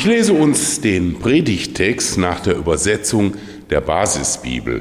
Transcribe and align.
Ich 0.00 0.06
lese 0.06 0.32
uns 0.32 0.80
den 0.80 1.18
Predigtext 1.18 2.16
nach 2.16 2.40
der 2.40 2.56
Übersetzung 2.56 3.34
der 3.68 3.82
Basisbibel. 3.82 4.80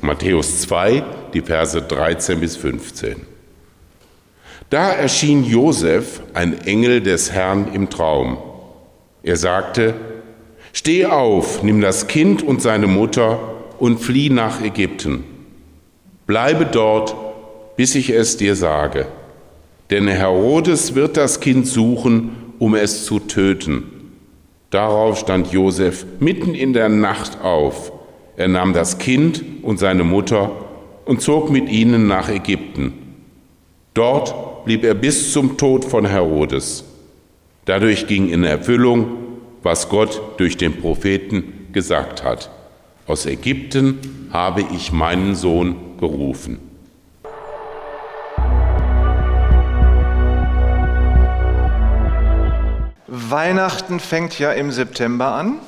Matthäus 0.00 0.60
2, 0.60 1.02
die 1.34 1.40
Verse 1.40 1.82
13 1.82 2.38
bis 2.38 2.54
15. 2.54 3.16
Da 4.70 4.92
erschien 4.92 5.42
Josef, 5.42 6.22
ein 6.34 6.56
Engel 6.66 7.00
des 7.00 7.32
Herrn, 7.32 7.74
im 7.74 7.90
Traum. 7.90 8.38
Er 9.24 9.34
sagte, 9.34 9.94
Steh 10.72 11.06
auf, 11.06 11.64
nimm 11.64 11.80
das 11.80 12.06
Kind 12.06 12.44
und 12.44 12.62
seine 12.62 12.86
Mutter 12.86 13.40
und 13.80 13.98
flieh 13.98 14.30
nach 14.30 14.62
Ägypten. 14.62 15.24
Bleibe 16.28 16.64
dort, 16.64 17.16
bis 17.74 17.96
ich 17.96 18.10
es 18.10 18.36
dir 18.36 18.54
sage. 18.54 19.08
Denn 19.90 20.06
Herodes 20.06 20.94
wird 20.94 21.16
das 21.16 21.40
Kind 21.40 21.66
suchen, 21.66 22.54
um 22.60 22.76
es 22.76 23.04
zu 23.04 23.18
töten. 23.18 23.95
Darauf 24.70 25.18
stand 25.18 25.52
Josef 25.52 26.04
mitten 26.18 26.54
in 26.54 26.72
der 26.72 26.88
Nacht 26.88 27.40
auf. 27.42 27.92
Er 28.36 28.48
nahm 28.48 28.72
das 28.72 28.98
Kind 28.98 29.42
und 29.62 29.78
seine 29.78 30.04
Mutter 30.04 30.50
und 31.04 31.22
zog 31.22 31.50
mit 31.50 31.70
ihnen 31.70 32.06
nach 32.06 32.28
Ägypten. 32.28 32.92
Dort 33.94 34.64
blieb 34.64 34.84
er 34.84 34.94
bis 34.94 35.32
zum 35.32 35.56
Tod 35.56 35.84
von 35.84 36.04
Herodes. 36.04 36.84
Dadurch 37.64 38.06
ging 38.06 38.28
in 38.28 38.44
Erfüllung, 38.44 39.06
was 39.62 39.88
Gott 39.88 40.20
durch 40.38 40.56
den 40.56 40.80
Propheten 40.80 41.68
gesagt 41.72 42.22
hat. 42.24 42.50
Aus 43.06 43.26
Ägypten 43.26 43.98
habe 44.32 44.64
ich 44.74 44.92
meinen 44.92 45.34
Sohn 45.34 45.76
gerufen. 45.98 46.58
Weihnachten 53.30 54.00
fängt 54.00 54.38
ja 54.38 54.52
im 54.52 54.72
September 54.72 55.32
an. 55.32 55.58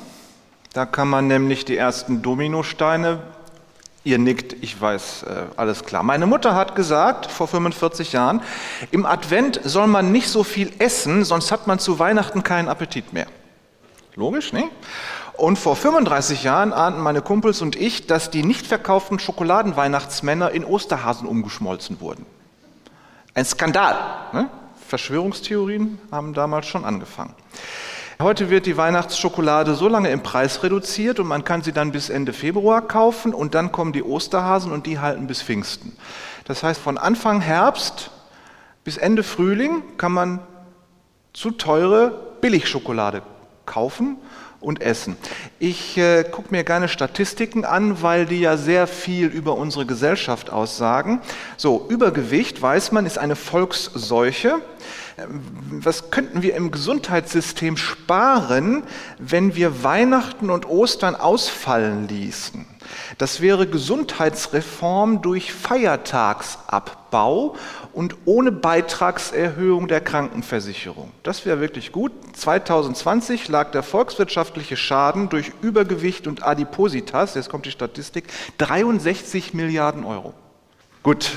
Da 0.73 0.85
kann 0.85 1.07
man 1.07 1.27
nämlich 1.27 1.65
die 1.65 1.77
ersten 1.77 2.21
Dominosteine, 2.21 3.19
ihr 4.03 4.19
nickt, 4.19 4.53
ich 4.61 4.79
weiß, 4.79 5.23
äh, 5.23 5.43
alles 5.57 5.83
klar. 5.83 6.03
Meine 6.03 6.27
Mutter 6.27 6.55
hat 6.55 6.75
gesagt, 6.75 7.25
vor 7.25 7.47
45 7.47 8.13
Jahren, 8.13 8.41
im 8.91 9.05
Advent 9.05 9.59
soll 9.63 9.87
man 9.87 10.11
nicht 10.11 10.29
so 10.29 10.43
viel 10.43 10.71
essen, 10.79 11.25
sonst 11.25 11.51
hat 11.51 11.65
man 11.65 11.79
zu 11.79 11.97
Weihnachten 11.99 12.43
keinen 12.43 12.67
Appetit 12.67 13.13
mehr. 13.13 13.27
Logisch, 14.15 14.53
ne? 14.53 14.65
Und 15.33 15.57
vor 15.57 15.75
35 15.77 16.43
Jahren 16.43 16.73
ahnten 16.73 16.99
meine 16.99 17.21
Kumpels 17.21 17.61
und 17.61 17.77
ich, 17.77 18.07
dass 18.07 18.29
die 18.29 18.43
nicht 18.43 18.67
verkauften 18.67 19.19
Schokoladenweihnachtsmänner 19.19 20.51
in 20.51 20.65
Osterhasen 20.65 21.27
umgeschmolzen 21.27 22.01
wurden. 22.01 22.25
Ein 23.33 23.45
Skandal. 23.45 23.95
Ne? 24.33 24.49
Verschwörungstheorien 24.89 25.99
haben 26.11 26.33
damals 26.33 26.65
schon 26.67 26.83
angefangen. 26.83 27.35
Heute 28.21 28.49
wird 28.49 28.65
die 28.65 28.75
Weihnachtsschokolade 28.75 29.75
so 29.75 29.87
lange 29.87 30.09
im 30.09 30.23
Preis 30.23 30.61
reduziert 30.63 31.19
und 31.19 31.27
man 31.27 31.45
kann 31.45 31.61
sie 31.61 31.71
dann 31.71 31.93
bis 31.93 32.09
Ende 32.09 32.33
Februar 32.33 32.81
kaufen 32.81 33.33
und 33.33 33.55
dann 33.55 33.71
kommen 33.71 33.93
die 33.93 34.03
Osterhasen 34.03 34.71
und 34.73 34.87
die 34.87 34.99
halten 34.99 35.27
bis 35.27 35.41
Pfingsten. 35.41 35.95
Das 36.43 36.63
heißt, 36.63 36.81
von 36.81 36.97
Anfang 36.97 37.39
Herbst 37.39 38.11
bis 38.83 38.97
Ende 38.97 39.23
Frühling 39.23 39.83
kann 39.97 40.11
man 40.11 40.39
zu 41.33 41.51
teure 41.51 42.35
Billigschokolade 42.41 43.21
kaufen 43.65 44.17
und 44.61 44.81
essen. 44.81 45.15
Ich 45.59 45.97
äh, 45.97 46.23
gucke 46.23 46.49
mir 46.51 46.63
gerne 46.63 46.87
Statistiken 46.87 47.65
an, 47.65 48.01
weil 48.01 48.25
die 48.25 48.41
ja 48.41 48.57
sehr 48.57 48.87
viel 48.87 49.27
über 49.27 49.55
unsere 49.55 49.85
Gesellschaft 49.85 50.49
aussagen. 50.49 51.21
So, 51.57 51.85
Übergewicht, 51.89 52.61
weiß 52.61 52.91
man, 52.91 53.05
ist 53.05 53.17
eine 53.17 53.35
Volksseuche. 53.35 54.61
Ähm, 55.17 55.41
was 55.69 56.11
könnten 56.11 56.41
wir 56.41 56.55
im 56.55 56.71
Gesundheitssystem 56.71 57.77
sparen, 57.77 58.83
wenn 59.17 59.55
wir 59.55 59.83
Weihnachten 59.83 60.49
und 60.49 60.67
Ostern 60.67 61.15
ausfallen 61.15 62.07
ließen? 62.07 62.65
Das 63.17 63.41
wäre 63.41 63.67
Gesundheitsreform 63.67 65.21
durch 65.21 65.53
Feiertagsabbau 65.53 67.55
und 67.93 68.15
ohne 68.25 68.51
Beitragserhöhung 68.51 69.87
der 69.87 70.01
Krankenversicherung. 70.01 71.11
Das 71.23 71.45
wäre 71.45 71.61
wirklich 71.61 71.91
gut. 71.91 72.11
2020 72.33 73.47
lag 73.47 73.71
der 73.71 73.83
volkswirtschaftliche 73.83 74.77
Schaden 74.77 75.29
durch 75.29 75.51
Übergewicht 75.61 76.27
und 76.27 76.43
Adipositas, 76.43 77.35
jetzt 77.35 77.49
kommt 77.49 77.65
die 77.65 77.71
Statistik, 77.71 78.25
63 78.57 79.53
Milliarden 79.53 80.05
Euro. 80.05 80.33
Gut, 81.03 81.31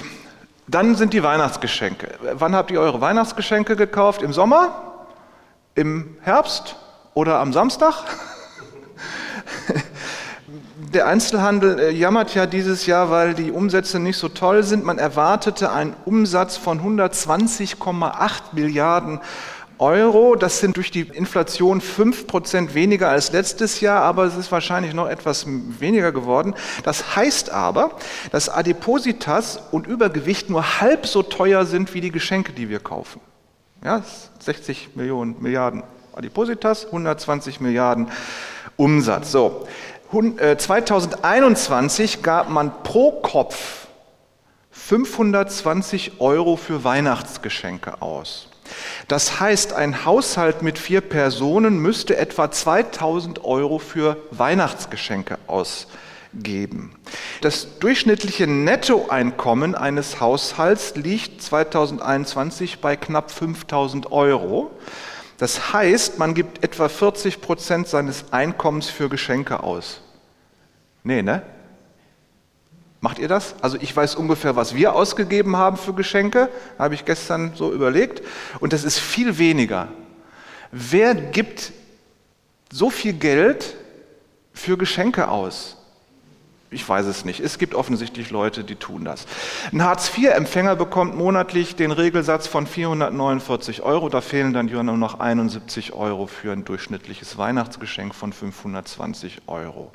dann 0.66 0.94
sind 0.94 1.12
die 1.12 1.22
Weihnachtsgeschenke. 1.22 2.14
Wann 2.34 2.54
habt 2.54 2.70
ihr 2.70 2.80
eure 2.80 3.00
Weihnachtsgeschenke 3.00 3.76
gekauft? 3.76 4.22
Im 4.22 4.32
Sommer? 4.32 5.06
Im 5.74 6.16
Herbst? 6.22 6.76
Oder 7.14 7.40
am 7.40 7.52
Samstag? 7.52 8.04
Der 10.92 11.06
Einzelhandel 11.06 11.78
äh, 11.78 11.90
jammert 11.90 12.34
ja 12.34 12.44
dieses 12.44 12.84
Jahr, 12.84 13.10
weil 13.10 13.32
die 13.32 13.50
Umsätze 13.50 13.98
nicht 13.98 14.18
so 14.18 14.28
toll 14.28 14.62
sind. 14.62 14.84
Man 14.84 14.98
erwartete 14.98 15.72
einen 15.72 15.94
Umsatz 16.04 16.58
von 16.58 16.80
120,8 16.80 18.42
Milliarden 18.52 19.20
Euro. 19.78 20.36
Das 20.36 20.60
sind 20.60 20.76
durch 20.76 20.90
die 20.90 21.00
Inflation 21.00 21.80
5 21.80 22.26
Prozent 22.26 22.74
weniger 22.74 23.08
als 23.08 23.32
letztes 23.32 23.80
Jahr, 23.80 24.02
aber 24.02 24.24
es 24.24 24.36
ist 24.36 24.52
wahrscheinlich 24.52 24.92
noch 24.92 25.08
etwas 25.08 25.46
weniger 25.46 26.12
geworden. 26.12 26.54
Das 26.82 27.16
heißt 27.16 27.50
aber, 27.50 27.92
dass 28.30 28.50
Adipositas 28.50 29.62
und 29.70 29.86
Übergewicht 29.86 30.50
nur 30.50 30.80
halb 30.82 31.06
so 31.06 31.22
teuer 31.22 31.64
sind 31.64 31.94
wie 31.94 32.02
die 32.02 32.12
Geschenke, 32.12 32.52
die 32.52 32.68
wir 32.68 32.80
kaufen. 32.80 33.22
Ja, 33.82 34.02
60 34.40 34.90
Millionen 34.94 35.40
Milliarden 35.40 35.84
Adipositas, 36.14 36.84
120 36.84 37.60
Milliarden 37.60 38.08
Umsatz. 38.76 39.32
So, 39.32 39.66
2021 40.12 42.18
äh, 42.18 42.20
gab 42.20 42.50
man 42.50 42.82
pro 42.82 43.12
Kopf 43.12 43.86
520 44.70 46.20
Euro 46.20 46.56
für 46.56 46.84
Weihnachtsgeschenke 46.84 48.02
aus. 48.02 48.48
Das 49.08 49.40
heißt, 49.40 49.72
ein 49.72 50.04
Haushalt 50.04 50.60
mit 50.60 50.78
vier 50.78 51.00
Personen 51.00 51.78
müsste 51.78 52.18
etwa 52.18 52.50
2000 52.50 53.42
Euro 53.44 53.78
für 53.78 54.18
Weihnachtsgeschenke 54.30 55.38
ausgeben. 55.46 56.94
Das 57.40 57.78
durchschnittliche 57.78 58.46
Nettoeinkommen 58.46 59.74
eines 59.74 60.20
Haushalts 60.20 60.94
liegt 60.94 61.42
2021 61.42 62.80
bei 62.80 62.96
knapp 62.96 63.30
5000 63.30 64.12
Euro. 64.12 64.70
Das 65.38 65.72
heißt, 65.72 66.18
man 66.18 66.34
gibt 66.34 66.62
etwa 66.62 66.88
40 66.88 67.40
Prozent 67.40 67.88
seines 67.88 68.26
Einkommens 68.30 68.90
für 68.90 69.08
Geschenke 69.08 69.62
aus. 69.62 70.01
Nee, 71.04 71.22
ne? 71.22 71.42
Macht 73.00 73.18
ihr 73.18 73.26
das? 73.26 73.56
Also 73.60 73.76
ich 73.80 73.94
weiß 73.94 74.14
ungefähr, 74.14 74.54
was 74.54 74.76
wir 74.76 74.94
ausgegeben 74.94 75.56
haben 75.56 75.76
für 75.76 75.92
Geschenke, 75.92 76.48
habe 76.78 76.94
ich 76.94 77.04
gestern 77.04 77.52
so 77.56 77.72
überlegt. 77.72 78.22
Und 78.60 78.72
das 78.72 78.84
ist 78.84 78.98
viel 78.98 79.38
weniger. 79.38 79.88
Wer 80.70 81.14
gibt 81.14 81.72
so 82.70 82.90
viel 82.90 83.12
Geld 83.12 83.74
für 84.54 84.78
Geschenke 84.78 85.28
aus? 85.28 85.76
Ich 86.72 86.88
weiß 86.88 87.06
es 87.06 87.24
nicht. 87.24 87.40
Es 87.40 87.58
gibt 87.58 87.74
offensichtlich 87.74 88.30
Leute, 88.30 88.64
die 88.64 88.76
tun 88.76 89.04
das. 89.04 89.26
Ein 89.72 89.82
Hartz-IV-Empfänger 89.82 90.76
bekommt 90.76 91.14
monatlich 91.14 91.76
den 91.76 91.90
Regelsatz 91.90 92.46
von 92.46 92.66
449 92.66 93.82
Euro. 93.82 94.08
Da 94.08 94.22
fehlen 94.22 94.54
dann 94.54 94.66
nur 94.66 94.82
noch 94.82 95.20
71 95.20 95.92
Euro 95.92 96.26
für 96.26 96.52
ein 96.52 96.64
durchschnittliches 96.64 97.36
Weihnachtsgeschenk 97.36 98.14
von 98.14 98.32
520 98.32 99.42
Euro. 99.48 99.92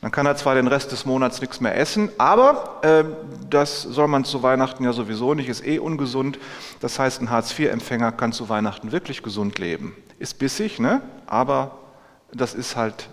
Dann 0.00 0.10
kann 0.10 0.24
er 0.24 0.34
zwar 0.36 0.54
den 0.54 0.66
Rest 0.66 0.92
des 0.92 1.04
Monats 1.04 1.40
nichts 1.42 1.60
mehr 1.60 1.76
essen, 1.76 2.10
aber 2.16 2.78
äh, 2.82 3.04
das 3.50 3.82
soll 3.82 4.08
man 4.08 4.24
zu 4.24 4.42
Weihnachten 4.42 4.82
ja 4.84 4.94
sowieso 4.94 5.34
nicht, 5.34 5.48
ist 5.48 5.66
eh 5.66 5.78
ungesund. 5.78 6.38
Das 6.80 6.98
heißt, 6.98 7.20
ein 7.20 7.30
Hartz-IV-Empfänger 7.30 8.12
kann 8.12 8.32
zu 8.32 8.48
Weihnachten 8.48 8.92
wirklich 8.92 9.22
gesund 9.22 9.58
leben. 9.58 9.94
Ist 10.18 10.38
bissig, 10.38 10.78
ne? 10.78 11.02
aber 11.26 11.72
das 12.32 12.54
ist 12.54 12.76
halt 12.76 13.08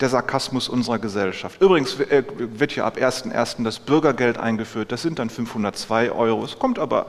der 0.00 0.08
Sarkasmus 0.08 0.68
unserer 0.68 0.98
Gesellschaft. 0.98 1.60
Übrigens 1.60 1.98
äh, 2.00 2.22
wird 2.38 2.74
ja 2.76 2.86
ab 2.86 2.96
1.1. 2.96 3.62
das 3.62 3.78
Bürgergeld 3.78 4.38
eingeführt. 4.38 4.92
Das 4.92 5.02
sind 5.02 5.18
dann 5.18 5.30
502 5.30 6.12
Euro. 6.12 6.44
Es 6.44 6.58
kommt 6.58 6.78
aber 6.78 7.06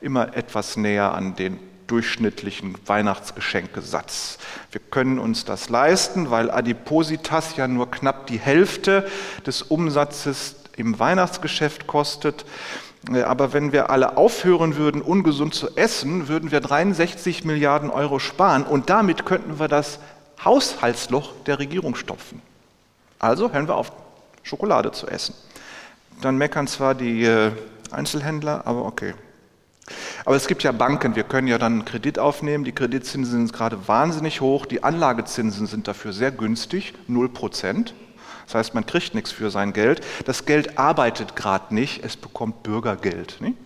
immer 0.00 0.36
etwas 0.36 0.76
näher 0.76 1.14
an 1.14 1.34
den 1.34 1.58
durchschnittlichen 1.88 2.76
Weihnachtsgeschenkesatz. 2.86 4.38
Wir 4.70 4.80
können 4.80 5.18
uns 5.18 5.44
das 5.44 5.68
leisten, 5.68 6.30
weil 6.30 6.50
Adipositas 6.50 7.56
ja 7.56 7.66
nur 7.66 7.90
knapp 7.90 8.28
die 8.28 8.38
Hälfte 8.38 9.08
des 9.46 9.62
Umsatzes 9.62 10.56
im 10.76 10.98
Weihnachtsgeschäft 10.98 11.86
kostet. 11.86 12.44
Äh, 13.12 13.22
aber 13.22 13.52
wenn 13.52 13.72
wir 13.72 13.90
alle 13.90 14.16
aufhören 14.16 14.76
würden, 14.76 15.02
ungesund 15.02 15.54
zu 15.54 15.76
essen, 15.76 16.28
würden 16.28 16.50
wir 16.50 16.60
63 16.60 17.44
Milliarden 17.44 17.90
Euro 17.90 18.18
sparen 18.18 18.62
und 18.64 18.90
damit 18.90 19.26
könnten 19.26 19.58
wir 19.58 19.68
das 19.68 19.98
Haushaltsloch 20.44 21.32
der 21.46 21.58
Regierung 21.58 21.96
stopfen. 21.96 22.40
Also 23.18 23.52
hören 23.52 23.66
wir 23.66 23.74
auf, 23.74 23.92
Schokolade 24.42 24.92
zu 24.92 25.08
essen. 25.08 25.34
Dann 26.20 26.38
meckern 26.38 26.66
zwar 26.66 26.94
die 26.94 27.24
äh, 27.24 27.52
Einzelhändler, 27.90 28.66
aber 28.66 28.84
okay. 28.84 29.14
Aber 30.24 30.36
es 30.36 30.46
gibt 30.46 30.62
ja 30.62 30.72
Banken, 30.72 31.16
wir 31.16 31.24
können 31.24 31.48
ja 31.48 31.58
dann 31.58 31.72
einen 31.72 31.84
Kredit 31.84 32.18
aufnehmen. 32.18 32.64
Die 32.64 32.72
Kreditzinsen 32.72 33.46
sind 33.46 33.52
gerade 33.52 33.88
wahnsinnig 33.88 34.40
hoch, 34.40 34.66
die 34.66 34.82
Anlagezinsen 34.82 35.66
sind 35.66 35.88
dafür 35.88 36.12
sehr 36.12 36.30
günstig, 36.30 36.94
0 37.06 37.28
Prozent. 37.28 37.94
Das 38.46 38.54
heißt, 38.54 38.74
man 38.74 38.86
kriegt 38.86 39.14
nichts 39.14 39.30
für 39.30 39.50
sein 39.50 39.72
Geld. 39.72 40.00
Das 40.24 40.46
Geld 40.46 40.78
arbeitet 40.78 41.36
gerade 41.36 41.74
nicht, 41.74 42.02
es 42.04 42.16
bekommt 42.16 42.62
Bürgergeld. 42.62 43.36
Nicht? 43.40 43.56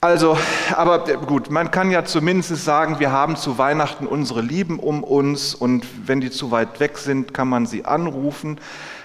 Also, 0.00 0.38
aber 0.76 1.00
gut, 1.00 1.50
man 1.50 1.72
kann 1.72 1.90
ja 1.90 2.04
zumindest 2.04 2.64
sagen, 2.64 3.00
wir 3.00 3.10
haben 3.10 3.34
zu 3.34 3.58
Weihnachten 3.58 4.06
unsere 4.06 4.42
Lieben 4.42 4.78
um 4.78 5.02
uns 5.02 5.56
und 5.56 5.84
wenn 6.06 6.20
die 6.20 6.30
zu 6.30 6.52
weit 6.52 6.78
weg 6.78 6.98
sind, 6.98 7.34
kann 7.34 7.48
man 7.48 7.66
sie 7.66 7.84
anrufen. 7.84 8.60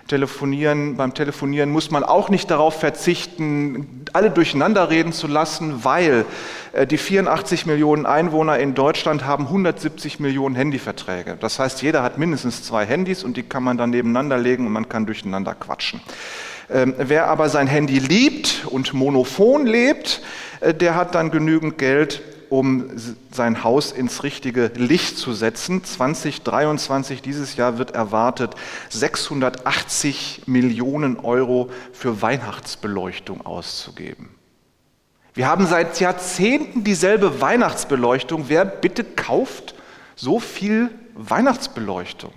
Telefonieren, 0.08 0.98
beim 0.98 1.14
Telefonieren 1.14 1.72
muss 1.72 1.90
man 1.90 2.04
auch 2.04 2.30
nicht 2.30 2.52
darauf 2.52 2.80
verzichten, 2.80 4.04
alle 4.12 4.30
durcheinander 4.32 4.90
reden 4.90 5.14
zu 5.14 5.28
lassen, 5.28 5.84
weil 5.86 6.26
äh, 6.74 6.86
die 6.86 6.98
84 6.98 7.66
Millionen 7.66 8.06
Einwohner 8.06 8.60
in 8.60 8.76
Deutschland 8.76 9.26
haben 9.26 9.46
170 9.46 10.20
Millionen 10.20 10.56
Handyverträge. 10.56 11.38
Das 11.40 11.58
heißt, 11.58 11.82
jeder 11.82 12.04
hat 12.04 12.18
mindestens 12.18 12.64
zwei 12.64 12.86
Handys 12.86 13.24
und 13.24 13.38
die 13.38 13.44
kann 13.44 13.64
man 13.64 13.78
dann 13.78 13.92
nebeneinander 13.92 14.38
legen 14.38 14.68
und 14.68 14.74
man 14.74 14.90
kann 14.90 15.06
durcheinander 15.06 15.56
quatschen. 15.56 16.02
Ähm, 16.70 16.96
wer 16.98 17.28
aber 17.28 17.50
sein 17.50 17.68
Handy 17.68 18.00
liebt 18.00 18.66
und 18.70 18.94
monophon 18.94 19.66
lebt, 19.66 20.22
äh, 20.60 20.74
der 20.74 20.96
hat 20.96 21.16
dann 21.16 21.32
genügend 21.32 21.78
Geld, 21.78 22.22
um 22.54 22.92
sein 23.32 23.64
Haus 23.64 23.92
ins 23.92 24.22
richtige 24.22 24.70
Licht 24.76 25.18
zu 25.18 25.34
setzen. 25.34 25.84
2023, 25.84 27.24
dieses 27.24 27.56
Jahr 27.56 27.80
wird 27.80 27.96
erwartet 27.96 28.54
680 28.90 30.44
Millionen 30.46 31.20
Euro 31.20 31.72
für 31.94 32.22
Weihnachtsbeleuchtung 32.22 33.44
auszugeben. 33.44 34.36
Wir 35.34 35.48
haben 35.48 35.66
seit 35.66 36.00
Jahrzehnten 36.00 36.84
dieselbe 36.84 37.42
Weihnachtsbeleuchtung. 37.42 38.46
Wer 38.50 38.66
bitte 38.66 39.04
kauft 39.04 39.74
so 40.16 40.40
viel 40.40 40.92
Weihnachtsbeleuchtung? 41.16 42.34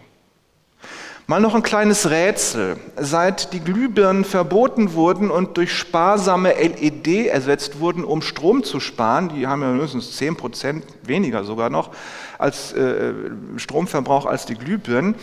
Mal 1.29 1.41
noch 1.41 1.57
ein 1.57 1.65
kleines 1.65 2.09
Rätsel. 2.09 2.77
Seit 2.95 3.53
die 3.53 3.59
Glühbirnen 3.59 4.25
verboten 4.25 4.93
wurden 4.93 5.33
und 5.33 5.57
durch 5.57 5.73
sparsame 5.73 6.53
LED 6.53 7.27
ersetzt 7.27 7.81
wurden, 7.81 8.05
um 8.05 8.23
Strom 8.23 8.63
zu 8.63 8.79
sparen, 8.79 9.31
die 9.31 9.49
haben 9.49 9.61
ja 9.61 9.73
mindestens 9.73 10.17
10 10.17 10.37
Prozent 10.37 10.85
weniger 11.03 11.43
sogar 11.43 11.69
noch 11.69 11.91
als 12.39 12.73
äh, 12.75 13.13
Stromverbrauch 13.57 14.25
als 14.25 14.47
die 14.47 14.55
Glühbirnen. 14.55 15.17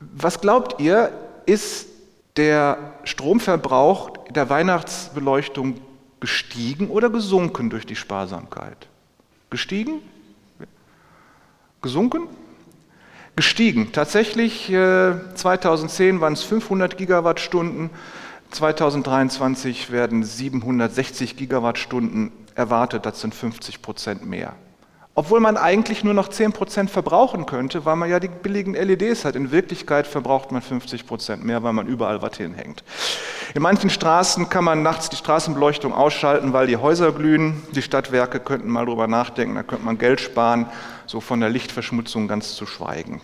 Was 0.00 0.42
glaubt 0.42 0.82
ihr, 0.82 1.10
ist 1.46 1.86
der 2.36 2.76
Stromverbrauch 3.04 4.10
der 4.28 4.50
Weihnachtsbeleuchtung 4.50 5.80
gestiegen 6.20 6.90
oder 6.90 7.08
gesunken 7.08 7.70
durch 7.70 7.86
die 7.86 7.96
Sparsamkeit? 7.96 8.86
Gestiegen? 9.48 10.02
Gesunken? 11.80 12.28
Gestiegen. 13.36 13.92
Tatsächlich 13.92 14.66
2010 14.66 16.20
waren 16.20 16.32
es 16.32 16.42
500 16.42 16.96
Gigawattstunden, 16.96 17.90
2023 18.50 19.90
werden 19.92 20.24
760 20.24 21.36
Gigawattstunden 21.36 22.32
erwartet, 22.54 23.04
das 23.04 23.20
sind 23.20 23.34
50 23.34 23.82
Prozent 23.82 24.26
mehr. 24.26 24.54
Obwohl 25.14 25.40
man 25.40 25.56
eigentlich 25.56 26.04
nur 26.04 26.14
noch 26.14 26.28
10 26.28 26.52
Prozent 26.52 26.90
verbrauchen 26.90 27.46
könnte, 27.46 27.84
weil 27.84 27.96
man 27.96 28.10
ja 28.10 28.20
die 28.20 28.28
billigen 28.28 28.74
LEDs 28.74 29.24
hat. 29.24 29.34
In 29.34 29.50
Wirklichkeit 29.50 30.06
verbraucht 30.06 30.52
man 30.52 30.60
50 30.60 31.06
Prozent 31.06 31.44
mehr, 31.44 31.62
weil 31.62 31.72
man 31.72 31.86
überall 31.86 32.20
was 32.20 32.36
hinhängt. 32.36 32.84
In 33.54 33.62
manchen 33.62 33.90
Straßen 33.90 34.48
kann 34.48 34.64
man 34.64 34.82
nachts 34.82 35.08
die 35.08 35.16
Straßenbeleuchtung 35.16 35.92
ausschalten, 35.92 36.52
weil 36.52 36.66
die 36.66 36.76
Häuser 36.76 37.12
glühen. 37.12 37.62
Die 37.72 37.82
Stadtwerke 37.82 38.40
könnten 38.40 38.68
mal 38.68 38.86
drüber 38.86 39.06
nachdenken, 39.06 39.54
da 39.54 39.62
könnte 39.62 39.84
man 39.84 39.98
Geld 39.98 40.20
sparen, 40.20 40.66
so 41.06 41.20
von 41.20 41.40
der 41.40 41.48
Lichtverschmutzung 41.48 42.28
ganz 42.28 42.54
zu 42.54 42.66
schweigen. 42.66 43.20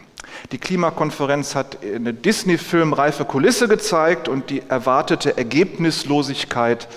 Die 0.53 0.59
Klimakonferenz 0.59 1.55
hat 1.55 1.79
eine 1.83 2.15
Disney-Film-reife 2.15 3.25
Kulisse 3.25 3.69
gezeigt 3.69 4.29
und 4.29 4.51
die 4.51 4.63
erwartete 4.69 5.37
Ergebnislosigkeit 5.37 6.89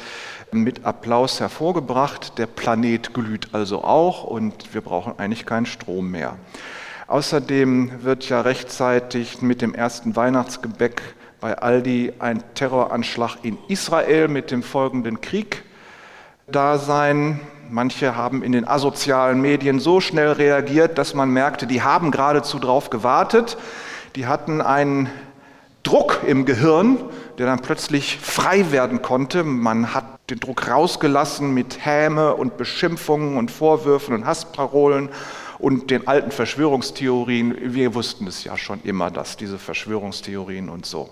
mit 0.51 0.85
Applaus 0.85 1.39
hervorgebracht. 1.39 2.37
Der 2.37 2.45
Planet 2.45 3.13
glüht 3.13 3.49
also 3.53 3.83
auch 3.83 4.23
und 4.23 4.73
wir 4.73 4.81
brauchen 4.81 5.17
eigentlich 5.17 5.45
keinen 5.45 5.65
Strom 5.65 6.11
mehr. 6.11 6.37
Außerdem 7.07 8.03
wird 8.03 8.29
ja 8.29 8.41
rechtzeitig 8.41 9.41
mit 9.41 9.61
dem 9.61 9.75
ersten 9.75 10.15
Weihnachtsgebäck 10.15 11.01
bei 11.45 11.59
Aldi 11.59 12.11
ein 12.17 12.43
Terroranschlag 12.55 13.37
in 13.43 13.59
Israel 13.67 14.29
mit 14.29 14.49
dem 14.49 14.63
folgenden 14.63 15.21
Krieg 15.21 15.61
da 16.47 16.79
sein. 16.79 17.39
Manche 17.69 18.15
haben 18.15 18.41
in 18.41 18.51
den 18.51 18.67
asozialen 18.67 19.39
Medien 19.41 19.79
so 19.79 20.01
schnell 20.01 20.31
reagiert, 20.31 20.97
dass 20.97 21.13
man 21.13 21.29
merkte, 21.29 21.67
die 21.67 21.83
haben 21.83 22.09
geradezu 22.09 22.57
drauf 22.57 22.89
gewartet. 22.89 23.59
Die 24.15 24.25
hatten 24.25 24.59
einen 24.59 25.07
Druck 25.83 26.21
im 26.25 26.45
Gehirn, 26.45 26.97
der 27.37 27.45
dann 27.45 27.59
plötzlich 27.59 28.17
frei 28.17 28.71
werden 28.71 29.03
konnte. 29.03 29.43
Man 29.43 29.93
hat 29.93 30.05
den 30.31 30.39
Druck 30.39 30.67
rausgelassen 30.67 31.53
mit 31.53 31.85
Häme 31.85 32.33
und 32.33 32.57
Beschimpfungen 32.57 33.37
und 33.37 33.51
Vorwürfen 33.51 34.15
und 34.15 34.25
Hassparolen 34.25 35.09
und 35.59 35.91
den 35.91 36.07
alten 36.07 36.31
Verschwörungstheorien. 36.31 37.55
Wir 37.75 37.93
wussten 37.93 38.25
es 38.25 38.43
ja 38.43 38.57
schon 38.57 38.81
immer, 38.83 39.11
dass 39.11 39.37
diese 39.37 39.59
Verschwörungstheorien 39.59 40.69
und 40.69 40.87
so. 40.87 41.07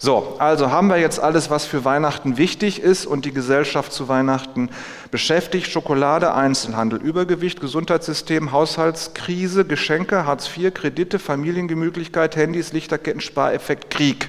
So, 0.00 0.36
also 0.38 0.70
haben 0.70 0.86
wir 0.86 0.98
jetzt 0.98 1.18
alles, 1.18 1.50
was 1.50 1.66
für 1.66 1.84
Weihnachten 1.84 2.36
wichtig 2.36 2.80
ist 2.80 3.04
und 3.04 3.24
die 3.24 3.32
Gesellschaft 3.32 3.92
zu 3.92 4.06
Weihnachten 4.06 4.70
beschäftigt. 5.10 5.66
Schokolade, 5.66 6.32
Einzelhandel, 6.34 7.02
Übergewicht, 7.02 7.60
Gesundheitssystem, 7.60 8.52
Haushaltskrise, 8.52 9.64
Geschenke, 9.64 10.24
Hartz 10.24 10.56
IV, 10.56 10.72
Kredite, 10.72 11.18
Familiengemütlichkeit, 11.18 12.36
Handys, 12.36 12.72
Lichterketten, 12.72 13.20
Spareffekt, 13.20 13.90
Krieg. 13.90 14.28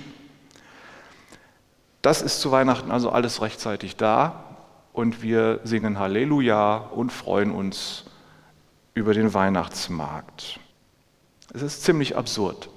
Das 2.01 2.23
ist 2.23 2.41
zu 2.41 2.51
Weihnachten 2.51 2.89
also 2.89 3.11
alles 3.11 3.39
rechtzeitig 3.43 3.95
da 3.95 4.45
und 4.91 5.21
wir 5.21 5.59
singen 5.65 5.99
Halleluja 5.99 6.77
und 6.77 7.11
freuen 7.11 7.51
uns 7.51 8.05
über 8.95 9.13
den 9.13 9.35
Weihnachtsmarkt. 9.35 10.59
Es 11.53 11.61
ist 11.61 11.83
ziemlich 11.83 12.17
absurd 12.17 12.69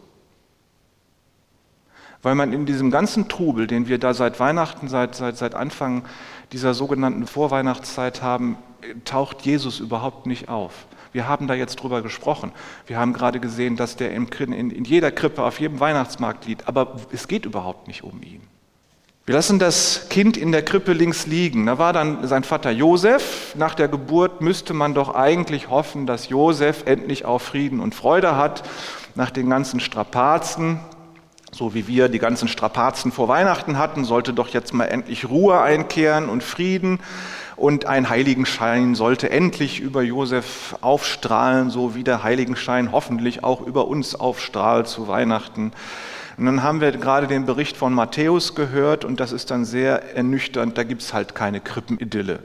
weil 2.23 2.35
man 2.35 2.53
in 2.53 2.67
diesem 2.67 2.91
ganzen 2.91 3.29
Trubel, 3.29 3.67
den 3.67 3.89
wir 3.89 3.99
da 3.99 4.15
seit 4.15 4.41
Weihnachten, 4.41 4.89
seit, 4.89 5.15
seit, 5.15 5.37
seit 5.37 5.55
Anfang 5.55 6.05
dieser 6.53 6.75
sogenannten 6.75 7.27
Vorweihnachtszeit 7.27 8.23
haben, 8.23 8.57
taucht 9.05 9.43
Jesus 9.43 9.81
überhaupt 9.81 10.27
nicht 10.27 10.49
auf. 10.49 10.87
Wir 11.13 11.29
haben 11.29 11.47
da 11.47 11.55
jetzt 11.55 11.77
drüber 11.77 12.01
gesprochen. 12.01 12.53
Wir 12.87 12.99
haben 12.99 13.13
gerade 13.13 13.39
gesehen, 13.39 13.77
dass 13.77 13.97
der 13.97 14.13
in, 14.13 14.29
in 14.53 14.85
jeder 14.85 15.11
Krippe, 15.11 15.43
auf 15.43 15.61
jedem 15.61 15.79
Weihnachtsmarkt 15.79 16.47
liegt, 16.47 16.69
aber 16.69 16.97
es 17.13 17.29
geht 17.29 17.45
überhaupt 17.45 17.87
nicht 17.87 18.03
um 18.03 18.23
ihn. 18.23 18.41
Wir 19.25 19.37
lassen 19.37 19.61
das 19.61 20.09
Kind 20.09 20.37
in 20.37 20.51
der 20.51 20.65
Krippe 20.65 20.95
links 20.95 21.27
liegen. 21.27 21.67
Da 21.67 21.79
war 21.79 21.93
dann 21.93 22.27
sein 22.27 22.43
Vater 22.43 22.73
Josef. 22.73 23.55
Nach 23.57 23.75
der 23.75 23.87
Geburt 23.87 24.41
müsste 24.41 24.75
man 24.75 24.95
doch 24.95 25.15
eigentlich 25.15 25.71
hoffen, 25.71 26.07
dass 26.07 26.29
Josef 26.29 26.83
endlich 26.87 27.25
auch 27.25 27.41
Frieden 27.41 27.79
und 27.79 27.95
Freude 27.95 28.37
hat 28.37 28.65
nach 29.15 29.31
den 29.31 29.49
ganzen 29.49 29.79
Strapazen. 29.79 30.81
So 31.55 31.75
wie 31.75 31.87
wir 31.87 32.09
die 32.09 32.19
ganzen 32.19 32.49
Strapazen 32.49 33.13
vor 33.13 33.29
Weihnachten 33.29 33.77
hatten, 33.77 34.05
sollte 34.05 34.33
doch 34.33 34.49
jetzt 34.49 34.73
mal 34.73 34.87
endlich 34.87 35.29
Ruhe 35.29 35.61
einkehren 35.61 36.31
und 36.31 36.43
Frieden 36.43 36.99
und 37.57 37.85
ein 37.85 38.09
Heiligenschein 38.09 38.95
sollte 38.95 39.29
endlich 39.29 39.79
über 39.79 40.01
Josef 40.01 40.77
aufstrahlen, 40.81 41.69
so 41.69 41.95
wie 41.95 42.05
der 42.05 42.23
Heiligenschein 42.23 42.91
hoffentlich 42.91 43.45
auch 43.45 43.61
über 43.61 43.87
uns 43.87 44.15
aufstrahlt 44.15 44.89
zu 44.89 45.09
Weihnachten. 45.09 45.73
Und 46.39 46.47
dann 46.47 46.63
haben 46.63 46.81
wir 46.81 46.91
gerade 46.93 47.27
den 47.27 47.45
Bericht 47.45 47.77
von 47.77 47.93
Matthäus 47.93 48.55
gehört 48.55 49.05
und 49.05 49.21
das 49.21 49.33
ist 49.33 49.51
dann 49.51 49.67
sehr 49.67 50.17
ernüchternd. 50.17 50.79
Da 50.79 50.85
gibt 50.85 51.03
es 51.03 51.13
halt 51.13 51.35
keine 51.35 51.61
Krippenidylle, 51.61 52.39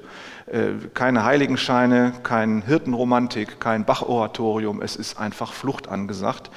äh, 0.47 0.71
keine 0.93 1.23
Heiligenscheine, 1.23 2.11
kein 2.23 2.61
Hirtenromantik, 2.61 3.61
kein 3.61 3.85
Bachoratorium. 3.85 4.81
Es 4.81 4.97
ist 4.97 5.17
einfach 5.17 5.53
Flucht 5.53 5.87
angesagt. 5.87 6.51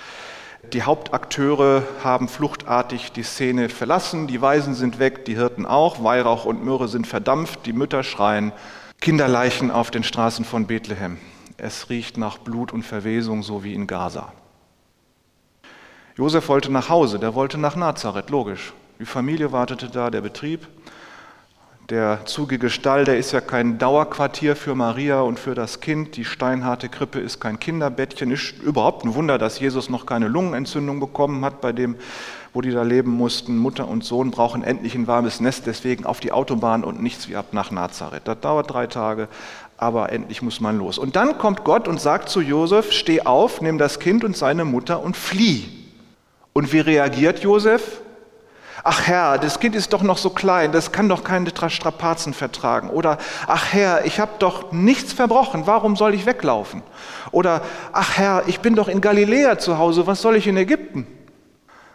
Die 0.73 0.85
Hauptakteure 0.85 1.83
haben 2.05 2.29
fluchtartig 2.29 3.11
die 3.11 3.25
Szene 3.25 3.69
verlassen, 3.69 4.29
die 4.29 4.41
Weisen 4.41 4.75
sind 4.75 5.01
weg, 5.01 5.25
die 5.25 5.35
Hirten 5.35 5.67
auch, 5.67 6.05
Weihrauch 6.05 6.45
und 6.45 6.65
Myrrhe 6.65 6.87
sind 6.87 7.09
verdampft, 7.09 7.67
die 7.67 7.73
Mütter 7.73 8.05
schreien, 8.05 8.53
Kinderleichen 9.01 9.73
auf 9.73 9.91
den 9.91 10.05
Straßen 10.05 10.45
von 10.45 10.69
Bethlehem. 10.69 11.19
Es 11.57 11.91
riecht 11.91 12.19
nach 12.19 12.39
Blut 12.39 12.73
und 12.73 12.85
Verwesung, 12.85 13.43
so 13.43 13.65
wie 13.65 13.75
in 13.75 13.89
Gaza. 13.89 14.33
Josef 16.17 16.49
wollte 16.49 16.71
nach 16.71 16.89
Hause, 16.89 17.19
der 17.19 17.35
wollte 17.35 17.59
nach 17.59 17.75
Nazareth, 17.75 18.31
logisch. 18.31 18.73
Die 19.01 19.07
Familie 19.07 19.51
wartete 19.51 19.89
da, 19.89 20.09
der 20.09 20.21
Betrieb. 20.21 20.69
Der 21.91 22.25
zugige 22.25 22.71
Stall, 22.71 23.05
der 23.05 23.19
ist 23.19 23.33
ja 23.33 23.41
kein 23.41 23.79
Dauerquartier 23.79 24.55
für 24.55 24.77
Maria 24.77 25.23
und 25.23 25.41
für 25.41 25.57
das 25.57 25.81
Kind. 25.81 26.17
Die 26.17 26.25
steinharte 26.25 26.89
Krippe 26.89 27.19
ist 27.19 27.41
kein 27.41 27.59
Kinderbettchen. 27.59 28.31
Ist 28.31 28.63
überhaupt 28.63 29.05
ein 29.05 29.15
Wunder, 29.17 29.39
dass 29.39 29.59
Jesus 29.59 29.91
noch 29.91 30.07
keine 30.07 30.29
Lungenentzündung 30.29 31.01
bekommen 31.01 31.45
hat 31.45 31.61
bei 31.61 31.73
dem 31.73 31.97
wo 32.53 32.61
die 32.61 32.73
da 32.73 32.83
leben 32.83 33.13
mussten. 33.13 33.57
Mutter 33.57 33.89
und 33.89 34.05
Sohn 34.05 34.31
brauchen 34.31 34.63
endlich 34.63 34.95
ein 34.95 35.07
warmes 35.07 35.41
Nest, 35.41 35.67
deswegen 35.67 36.05
auf 36.05 36.21
die 36.21 36.33
Autobahn 36.33 36.85
und 36.85 37.03
nichts 37.03 37.29
wie 37.29 37.37
ab 37.37 37.53
nach 37.53 37.71
Nazareth. 37.71 38.23
Das 38.25 38.41
dauert 38.41 38.73
drei 38.73 38.87
Tage, 38.87 39.29
aber 39.77 40.13
endlich 40.13 40.43
muss 40.43 40.61
man 40.61 40.79
los. 40.79 40.99
Und 40.99 41.17
dann 41.17 41.39
kommt 41.39 41.65
Gott 41.65 41.87
und 41.87 42.01
sagt 42.01 42.29
zu 42.29 42.41
Josef, 42.41 42.93
steh 42.93 43.23
auf, 43.23 43.61
nimm 43.61 43.79
das 43.79 44.01
Kind 44.01 44.25
und 44.25 44.37
seine 44.37 44.65
Mutter 44.65 45.03
und 45.03 45.17
flieh. 45.17 45.69
Und 46.53 46.73
wie 46.73 46.81
reagiert 46.81 47.41
Josef? 47.41 48.01
Ach 48.83 49.07
Herr, 49.07 49.39
das 49.39 49.61
Kind 49.61 49.75
ist 49.75 49.93
doch 49.93 50.03
noch 50.03 50.17
so 50.17 50.31
klein, 50.31 50.73
das 50.73 50.93
kann 50.93 51.09
doch 51.09 51.25
keine 51.25 51.51
Strapazen 51.69 52.33
vertragen. 52.33 52.89
Oder 52.91 53.19
ach 53.47 53.73
Herr, 53.73 54.05
ich 54.07 54.21
habe 54.21 54.33
doch 54.39 54.73
nichts 54.73 55.13
verbrochen, 55.13 55.67
warum 55.67 55.97
soll 55.97 56.15
ich 56.15 56.27
weglaufen? 56.27 56.83
Oder 57.31 57.63
ach 57.93 58.17
Herr, 58.17 58.45
ich 58.47 58.61
bin 58.61 58.75
doch 58.75 58.89
in 58.89 59.01
Galiläa 59.01 59.59
zu 59.59 59.79
Hause, 59.79 60.07
was 60.07 60.23
soll 60.23 60.37
ich 60.37 60.47
in 60.47 60.57
Ägypten? 60.57 61.07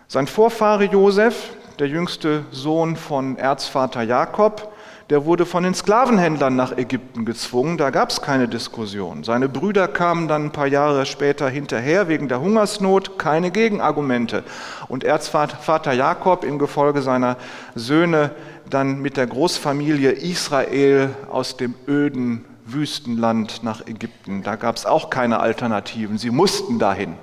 Sein 0.08 0.28
Vorfahre 0.28 0.86
Josef, 0.86 1.52
der 1.80 1.88
jüngste 1.88 2.46
Sohn 2.52 2.96
von 2.96 3.38
Erzvater 3.38 4.04
Jakob, 4.04 4.72
der 5.10 5.26
wurde 5.26 5.46
von 5.46 5.64
den 5.64 5.76
Sklavenhändlern 5.76 6.56
nach 6.56 6.76
Ägypten 6.76 7.26
gezwungen, 7.26 7.78
da 7.78 7.92
gab 7.92 8.10
es 8.10 8.22
keine 8.22 8.48
Diskussion. 8.48 9.24
Seine 9.24 9.48
Brüder 9.48 9.88
kamen 9.88 10.28
dann 10.28 10.46
ein 10.46 10.52
paar 10.52 10.68
Jahre 10.68 11.06
später 11.06 11.48
hinterher 11.48 12.08
wegen 12.08 12.28
der 12.28 12.42
Hungersnot, 12.42 13.20
keine 13.20 13.52
Gegenargumente. 13.52 14.44
Und 14.88 15.04
Erzvater 15.04 15.94
Jakob 15.94 16.44
im 16.44 16.58
Gefolge 16.58 17.04
seiner 17.04 17.38
Söhne 17.76 18.32
dann 18.70 19.00
mit 19.00 19.16
der 19.16 19.28
Großfamilie 19.28 20.12
Israel 20.12 21.12
aus 21.30 21.56
dem 21.56 21.76
öden 21.88 22.46
Wüstenland 22.66 23.64
nach 23.64 23.86
Ägypten. 23.86 24.42
Da 24.42 24.56
gab 24.56 24.76
es 24.76 24.88
auch 24.88 25.12
keine 25.12 25.40
Alternativen, 25.40 26.18
sie 26.18 26.32
mussten 26.32 26.80
dahin. 26.80 27.14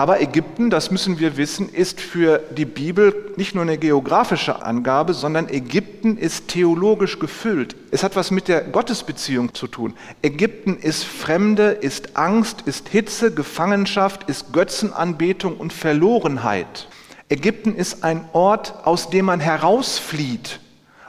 Aber 0.00 0.18
Ägypten, 0.22 0.70
das 0.70 0.90
müssen 0.90 1.18
wir 1.18 1.36
wissen, 1.36 1.68
ist 1.68 2.00
für 2.00 2.38
die 2.56 2.64
Bibel 2.64 3.34
nicht 3.36 3.54
nur 3.54 3.64
eine 3.64 3.76
geografische 3.76 4.62
Angabe, 4.64 5.12
sondern 5.12 5.50
Ägypten 5.50 6.16
ist 6.16 6.48
theologisch 6.48 7.18
gefüllt. 7.18 7.76
Es 7.90 8.02
hat 8.02 8.16
was 8.16 8.30
mit 8.30 8.48
der 8.48 8.62
Gottesbeziehung 8.62 9.52
zu 9.52 9.66
tun. 9.66 9.92
Ägypten 10.22 10.78
ist 10.78 11.04
Fremde, 11.04 11.72
ist 11.72 12.16
Angst, 12.16 12.62
ist 12.62 12.88
Hitze, 12.88 13.34
Gefangenschaft, 13.34 14.26
ist 14.26 14.54
Götzenanbetung 14.54 15.58
und 15.58 15.74
Verlorenheit. 15.74 16.88
Ägypten 17.28 17.74
ist 17.74 18.02
ein 18.02 18.24
Ort, 18.32 18.72
aus 18.84 19.10
dem 19.10 19.26
man 19.26 19.38
herausflieht 19.38 20.60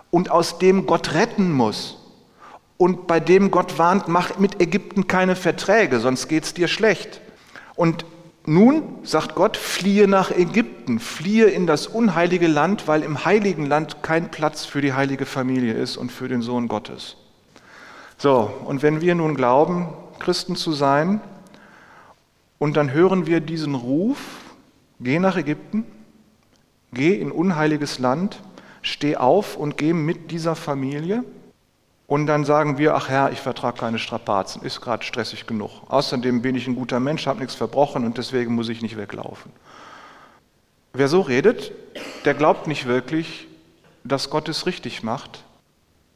und 0.10 0.30
aus 0.32 0.60
dem 0.60 0.86
Gott 0.86 1.14
retten 1.14 1.50
muss. 1.50 1.98
Und 2.76 3.08
bei 3.08 3.22
dem 3.22 3.52
Gott 3.52 3.80
warnt, 3.80 4.10
mach 4.10 4.38
mit 4.38 4.62
Ägypten 4.62 5.08
keine 5.08 5.38
Verträge, 5.38 6.02
sonst 6.02 6.28
geht 6.28 6.44
es 6.44 6.54
dir 6.54 6.68
schlecht. 6.68 7.22
Und 7.76 8.04
nun, 8.46 8.84
sagt 9.04 9.36
Gott, 9.36 9.56
fliehe 9.56 10.08
nach 10.08 10.32
Ägypten, 10.32 11.00
fliehe 11.00 11.46
in 11.46 11.68
das 11.68 11.86
unheilige 11.86 12.48
Land, 12.48 12.88
weil 12.88 13.04
im 13.04 13.24
heiligen 13.24 13.66
Land 13.68 14.02
kein 14.02 14.32
Platz 14.32 14.66
für 14.66 14.82
die 14.82 14.94
heilige 14.94 15.26
Familie 15.28 15.74
ist 15.74 15.96
und 15.96 16.12
für 16.12 16.28
den 16.28 16.42
Sohn 16.42 16.68
Gottes. 16.68 17.18
So, 18.18 18.52
und 18.66 18.82
wenn 18.82 19.02
wir 19.02 19.14
nun 19.14 19.36
glauben, 19.36 19.90
Christen 20.20 20.56
zu 20.56 20.74
sein, 20.74 21.22
und 22.58 22.78
dann 22.78 22.94
hören 22.94 23.26
wir 23.26 23.40
diesen 23.40 23.74
Ruf, 23.74 24.20
geh 25.00 25.18
nach 25.18 25.38
Ägypten, 25.38 25.84
geh 26.94 27.16
in 27.16 27.32
unheiliges 27.32 27.98
Land, 27.98 28.42
steh 28.84 29.18
auf 29.18 29.56
und 29.58 29.78
geh 29.78 29.94
mit 29.94 30.30
dieser 30.30 30.56
Familie, 30.56 31.24
und 32.12 32.28
dann 32.28 32.44
sagen 32.44 32.78
wir, 32.78 32.94
ach 32.94 33.08
Herr, 33.08 33.32
ich 33.32 33.40
vertrage 33.40 33.80
keine 33.80 33.98
Strapazen, 33.98 34.64
ist 34.64 34.82
gerade 34.82 35.02
stressig 35.02 35.48
genug. 35.48 35.72
Außerdem 35.88 36.42
bin 36.42 36.56
ich 36.56 36.68
ein 36.68 36.76
guter 36.76 37.00
Mensch, 37.00 37.26
habe 37.26 37.40
nichts 37.40 37.56
verbrochen 37.56 38.04
und 38.04 38.18
deswegen 38.18 38.54
muss 38.54 38.68
ich 38.68 38.82
nicht 38.82 38.98
weglaufen. 38.98 39.50
Wer 40.92 41.08
so 41.08 41.22
redet, 41.22 41.72
der 42.26 42.34
glaubt 42.34 42.68
nicht 42.68 42.86
wirklich, 42.86 43.48
dass 44.04 44.30
Gott 44.30 44.50
es 44.50 44.66
richtig 44.66 45.04
macht. 45.04 45.46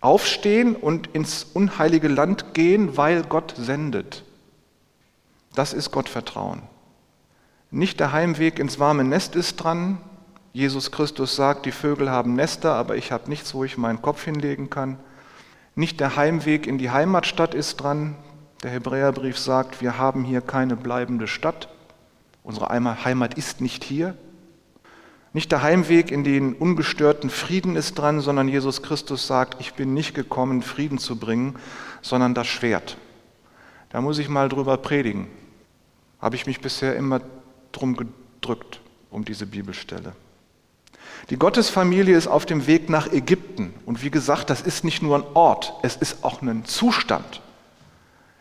Aufstehen 0.02 0.76
und 0.76 1.08
ins 1.16 1.46
unheilige 1.54 2.10
Land 2.10 2.54
gehen, 2.54 2.98
weil 2.98 3.24
Gott 3.24 3.54
sendet. 3.58 4.26
Das 5.54 5.72
ist 5.72 5.92
Gottvertrauen. 5.92 6.64
Nicht 7.72 8.02
der 8.02 8.12
Heimweg 8.12 8.60
ins 8.60 8.80
warme 8.80 9.06
Nest 9.06 9.38
ist 9.38 9.64
dran. 9.64 10.00
Jesus 10.52 10.92
Christus 10.92 11.38
sagt, 11.38 11.66
die 11.66 11.72
Vögel 11.72 12.10
haben 12.10 12.36
Nester, 12.36 12.74
aber 12.74 12.98
ich 12.98 13.14
habe 13.14 13.30
nichts, 13.30 13.54
wo 13.54 13.64
ich 13.64 13.78
meinen 13.78 14.02
Kopf 14.02 14.26
hinlegen 14.26 14.70
kann. 14.70 15.00
Nicht 15.76 16.00
der 16.00 16.16
Heimweg 16.16 16.68
in 16.68 16.78
die 16.78 16.90
Heimatstadt 16.90 17.54
ist 17.54 17.78
dran. 17.78 18.16
Der 18.64 18.72
Hebräerbrief 18.72 19.38
sagt, 19.38 19.82
wir 19.82 19.98
haben 19.98 20.24
hier 20.24 20.40
keine 20.40 20.78
bleibende 20.78 21.28
Stadt. 21.28 21.68
Unsere 22.44 22.70
Heimat 22.70 23.34
ist 23.34 23.60
nicht 23.60 23.84
hier. 23.84 24.16
Nicht 25.34 25.52
der 25.52 25.62
Heimweg 25.62 26.12
in 26.12 26.24
den 26.24 26.54
ungestörten 26.54 27.30
Frieden 27.30 27.76
ist 27.76 27.96
dran, 27.96 28.22
sondern 28.22 28.48
Jesus 28.48 28.84
Christus 28.84 29.28
sagt, 29.28 29.60
ich 29.60 29.74
bin 29.74 29.94
nicht 29.94 30.16
gekommen, 30.16 30.62
Frieden 30.62 30.98
zu 30.98 31.18
bringen, 31.18 31.58
sondern 32.02 32.34
das 32.34 32.48
Schwert. 32.48 32.96
Da 33.90 34.00
muss 34.00 34.18
ich 34.18 34.30
mal 34.30 34.48
drüber 34.48 34.78
predigen. 34.78 35.28
Habe 36.22 36.38
ich 36.38 36.46
mich 36.46 36.62
bisher 36.62 36.96
immer 36.96 37.20
drum 37.74 37.98
gedrückt, 37.98 38.80
um 39.10 39.26
diese 39.26 39.46
Bibelstelle. 39.46 40.14
Die 41.30 41.38
Gottesfamilie 41.38 42.16
ist 42.16 42.28
auf 42.28 42.46
dem 42.46 42.68
Weg 42.68 42.90
nach 42.90 43.12
Ägypten. 43.12 43.74
Und 43.86 44.04
wie 44.04 44.12
gesagt, 44.12 44.50
das 44.50 44.62
ist 44.62 44.84
nicht 44.84 45.02
nur 45.02 45.18
ein 45.18 45.24
Ort, 45.34 45.74
es 45.82 45.96
ist 45.96 46.24
auch 46.24 46.42
ein 46.42 46.66
Zustand, 46.66 47.42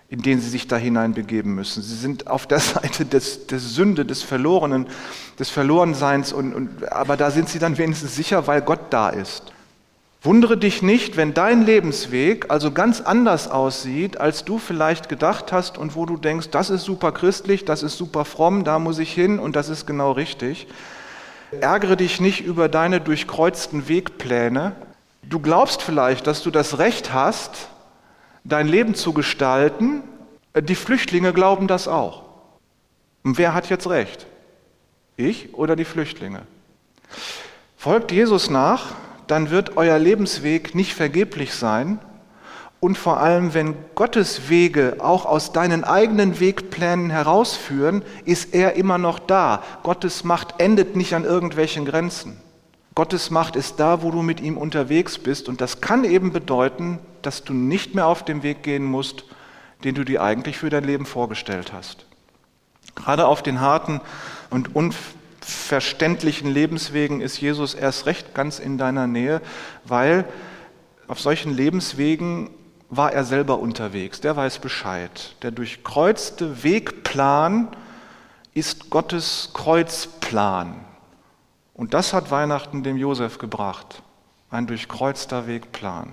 in 0.08 0.20
den 0.22 0.40
sie 0.40 0.50
sich 0.50 0.68
da 0.68 0.76
hineinbegeben 0.76 1.54
müssen. 1.54 1.82
Sie 1.82 1.96
sind 1.96 2.26
auf 2.26 2.46
der 2.46 2.58
Seite 2.60 3.04
des, 3.04 3.46
der 3.46 3.58
Sünde, 3.58 4.04
des 4.04 4.22
Verlorenen, 4.22 4.86
des 5.38 5.50
Verlorenseins, 5.50 6.32
und, 6.32 6.52
und, 6.52 6.92
aber 6.92 7.16
da 7.16 7.30
sind 7.30 7.48
sie 7.48 7.58
dann 7.58 7.78
wenigstens 7.78 8.14
sicher, 8.14 8.46
weil 8.46 8.60
Gott 8.60 8.80
da 8.90 9.08
ist. 9.08 9.54
Wundere 10.24 10.56
dich 10.56 10.80
nicht, 10.80 11.18
wenn 11.18 11.34
dein 11.34 11.66
Lebensweg 11.66 12.50
also 12.50 12.72
ganz 12.72 13.02
anders 13.02 13.46
aussieht, 13.46 14.18
als 14.18 14.46
du 14.46 14.58
vielleicht 14.58 15.10
gedacht 15.10 15.52
hast 15.52 15.76
und 15.76 15.96
wo 15.96 16.06
du 16.06 16.16
denkst, 16.16 16.48
das 16.50 16.70
ist 16.70 16.84
super 16.84 17.12
christlich, 17.12 17.66
das 17.66 17.82
ist 17.82 17.98
super 17.98 18.24
fromm, 18.24 18.64
da 18.64 18.78
muss 18.78 18.98
ich 18.98 19.12
hin 19.12 19.38
und 19.38 19.54
das 19.54 19.68
ist 19.68 19.86
genau 19.86 20.12
richtig. 20.12 20.66
Ärgere 21.60 21.96
dich 21.96 22.20
nicht 22.20 22.44
über 22.44 22.68
deine 22.68 23.00
durchkreuzten 23.00 23.88
Wegpläne. 23.88 24.72
Du 25.22 25.40
glaubst 25.40 25.82
vielleicht, 25.82 26.26
dass 26.26 26.42
du 26.42 26.50
das 26.50 26.78
Recht 26.78 27.12
hast, 27.12 27.68
dein 28.44 28.68
Leben 28.68 28.94
zu 28.94 29.12
gestalten. 29.12 30.02
Die 30.54 30.74
Flüchtlinge 30.74 31.32
glauben 31.32 31.66
das 31.66 31.88
auch. 31.88 32.24
Und 33.22 33.38
wer 33.38 33.54
hat 33.54 33.70
jetzt 33.70 33.88
recht? 33.88 34.26
Ich 35.16 35.54
oder 35.54 35.76
die 35.76 35.84
Flüchtlinge? 35.84 36.42
Folgt 37.76 38.12
Jesus 38.12 38.50
nach, 38.50 38.94
dann 39.26 39.50
wird 39.50 39.76
euer 39.76 39.98
Lebensweg 39.98 40.74
nicht 40.74 40.94
vergeblich 40.94 41.54
sein, 41.54 41.98
und 42.84 42.98
vor 42.98 43.18
allem, 43.18 43.54
wenn 43.54 43.76
Gottes 43.94 44.50
Wege 44.50 44.96
auch 44.98 45.24
aus 45.24 45.52
deinen 45.52 45.84
eigenen 45.84 46.38
Wegplänen 46.38 47.08
herausführen, 47.08 48.02
ist 48.26 48.54
er 48.54 48.74
immer 48.74 48.98
noch 48.98 49.18
da. 49.18 49.62
Gottes 49.82 50.22
Macht 50.22 50.60
endet 50.60 50.94
nicht 50.94 51.14
an 51.14 51.24
irgendwelchen 51.24 51.86
Grenzen. 51.86 52.36
Gottes 52.94 53.30
Macht 53.30 53.56
ist 53.56 53.80
da, 53.80 54.02
wo 54.02 54.10
du 54.10 54.20
mit 54.20 54.42
ihm 54.42 54.58
unterwegs 54.58 55.16
bist. 55.16 55.48
Und 55.48 55.62
das 55.62 55.80
kann 55.80 56.04
eben 56.04 56.30
bedeuten, 56.30 56.98
dass 57.22 57.42
du 57.42 57.54
nicht 57.54 57.94
mehr 57.94 58.06
auf 58.06 58.22
dem 58.22 58.42
Weg 58.42 58.62
gehen 58.62 58.84
musst, 58.84 59.24
den 59.82 59.94
du 59.94 60.04
dir 60.04 60.22
eigentlich 60.22 60.58
für 60.58 60.68
dein 60.68 60.84
Leben 60.84 61.06
vorgestellt 61.06 61.72
hast. 61.72 62.04
Gerade 62.96 63.26
auf 63.26 63.42
den 63.42 63.62
harten 63.62 64.02
und 64.50 64.76
unverständlichen 64.76 66.52
Lebenswegen 66.52 67.22
ist 67.22 67.40
Jesus 67.40 67.72
erst 67.72 68.04
recht 68.04 68.34
ganz 68.34 68.58
in 68.58 68.76
deiner 68.76 69.06
Nähe, 69.06 69.40
weil 69.86 70.26
auf 71.08 71.18
solchen 71.18 71.50
Lebenswegen 71.50 72.50
war 72.96 73.12
er 73.12 73.24
selber 73.24 73.58
unterwegs, 73.58 74.20
der 74.20 74.36
weiß 74.36 74.58
Bescheid. 74.58 75.34
Der 75.42 75.50
durchkreuzte 75.50 76.62
Wegplan 76.62 77.68
ist 78.52 78.90
Gottes 78.90 79.50
Kreuzplan. 79.52 80.76
Und 81.74 81.94
das 81.94 82.12
hat 82.12 82.30
Weihnachten 82.30 82.82
dem 82.82 82.96
Josef 82.96 83.38
gebracht, 83.38 84.02
ein 84.50 84.66
durchkreuzter 84.66 85.46
Wegplan. 85.46 86.12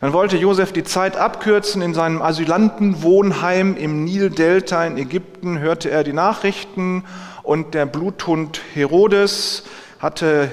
Dann 0.00 0.12
wollte 0.12 0.36
Josef 0.36 0.72
die 0.72 0.84
Zeit 0.84 1.16
abkürzen. 1.16 1.80
In 1.82 1.94
seinem 1.94 2.20
Asylantenwohnheim 2.20 3.76
im 3.76 4.04
Nildelta 4.04 4.84
in 4.84 4.96
Ägypten 4.96 5.58
hörte 5.58 5.90
er 5.90 6.04
die 6.04 6.12
Nachrichten 6.12 7.04
und 7.42 7.74
der 7.74 7.86
Bluthund 7.86 8.60
Herodes 8.74 9.64
hatte 9.98 10.50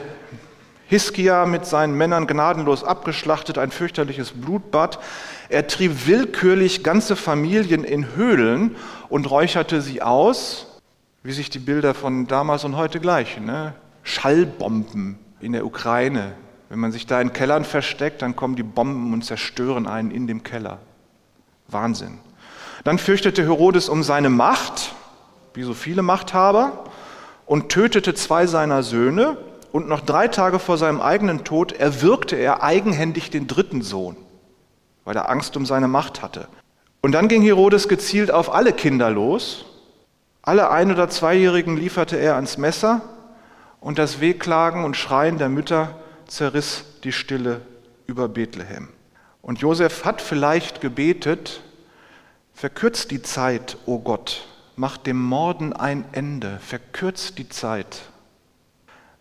Hiskia 0.91 1.45
mit 1.45 1.65
seinen 1.65 1.93
Männern 1.93 2.27
gnadenlos 2.27 2.83
abgeschlachtet, 2.83 3.57
ein 3.57 3.71
fürchterliches 3.71 4.31
Blutbad. 4.31 4.99
Er 5.47 5.65
trieb 5.65 6.05
willkürlich 6.05 6.83
ganze 6.83 7.15
Familien 7.15 7.85
in 7.85 8.13
Höhlen 8.17 8.75
und 9.07 9.31
räucherte 9.31 9.81
sie 9.81 10.01
aus, 10.01 10.67
wie 11.23 11.31
sich 11.31 11.49
die 11.49 11.59
Bilder 11.59 11.93
von 11.93 12.27
damals 12.27 12.65
und 12.65 12.75
heute 12.75 12.99
gleichen. 12.99 13.45
Ne? 13.45 13.73
Schallbomben 14.03 15.17
in 15.39 15.53
der 15.53 15.65
Ukraine. 15.65 16.33
Wenn 16.67 16.79
man 16.79 16.91
sich 16.91 17.07
da 17.07 17.21
in 17.21 17.31
Kellern 17.31 17.63
versteckt, 17.63 18.21
dann 18.21 18.35
kommen 18.35 18.57
die 18.57 18.63
Bomben 18.63 19.13
und 19.13 19.23
zerstören 19.23 19.87
einen 19.87 20.11
in 20.11 20.27
dem 20.27 20.43
Keller. 20.43 20.79
Wahnsinn. 21.69 22.17
Dann 22.83 22.97
fürchtete 22.97 23.43
Herodes 23.43 23.87
um 23.87 24.03
seine 24.03 24.29
Macht, 24.29 24.93
wie 25.53 25.63
so 25.63 25.73
viele 25.73 26.01
Machthaber, 26.01 26.83
und 27.45 27.69
tötete 27.69 28.13
zwei 28.13 28.45
seiner 28.45 28.83
Söhne. 28.83 29.37
Und 29.71 29.87
noch 29.87 30.01
drei 30.01 30.27
Tage 30.27 30.59
vor 30.59 30.77
seinem 30.77 31.01
eigenen 31.01 31.43
Tod 31.43 31.71
erwürgte 31.71 32.35
er 32.35 32.61
eigenhändig 32.61 33.29
den 33.29 33.47
dritten 33.47 33.81
Sohn, 33.81 34.17
weil 35.05 35.15
er 35.15 35.29
Angst 35.29 35.55
um 35.55 35.65
seine 35.65 35.87
Macht 35.87 36.21
hatte. 36.21 36.47
Und 37.01 37.13
dann 37.13 37.27
ging 37.27 37.41
Herodes 37.41 37.87
gezielt 37.87 38.31
auf 38.31 38.53
alle 38.53 38.73
Kinder 38.73 39.09
los. 39.09 39.65
Alle 40.41 40.69
ein- 40.69 40.91
oder 40.91 41.09
zweijährigen 41.09 41.77
lieferte 41.77 42.17
er 42.17 42.35
ans 42.35 42.57
Messer 42.57 43.01
und 43.79 43.97
das 43.97 44.19
Wehklagen 44.19 44.83
und 44.83 44.97
Schreien 44.97 45.37
der 45.37 45.49
Mütter 45.49 45.95
zerriss 46.27 46.85
die 47.03 47.11
Stille 47.11 47.61
über 48.07 48.27
Bethlehem. 48.27 48.89
Und 49.41 49.59
Josef 49.59 50.05
hat 50.05 50.21
vielleicht 50.21 50.81
gebetet, 50.81 51.61
verkürzt 52.53 53.11
die 53.11 53.21
Zeit, 53.21 53.77
o 53.85 53.95
oh 53.95 53.99
Gott, 53.99 54.47
mach 54.75 54.97
dem 54.97 55.21
Morden 55.21 55.73
ein 55.73 56.05
Ende, 56.11 56.59
verkürzt 56.59 57.37
die 57.37 57.49
Zeit. 57.49 58.10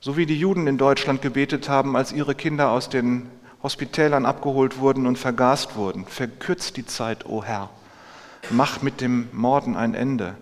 So 0.03 0.17
wie 0.17 0.25
die 0.25 0.41
Juden 0.41 0.67
in 0.67 0.79
Deutschland 0.79 1.21
gebetet 1.21 1.69
haben, 1.69 1.95
als 1.95 2.11
ihre 2.11 2.35
Kinder 2.35 2.71
aus 2.71 2.89
den 2.89 3.29
Hospitälern 3.63 4.25
abgeholt 4.25 4.79
wurden 4.79 5.07
und 5.07 5.19
vergast 5.19 5.77
wurden. 5.77 6.07
Verkürzt 6.07 6.79
die 6.79 6.87
Zeit, 6.87 7.27
o 7.27 7.41
oh 7.41 7.45
Herr. 7.45 7.69
Mach 8.49 8.81
mit 8.81 9.03
dem 9.03 9.29
Morden 9.33 9.77
ein 9.77 9.93
Ende. 9.93 10.37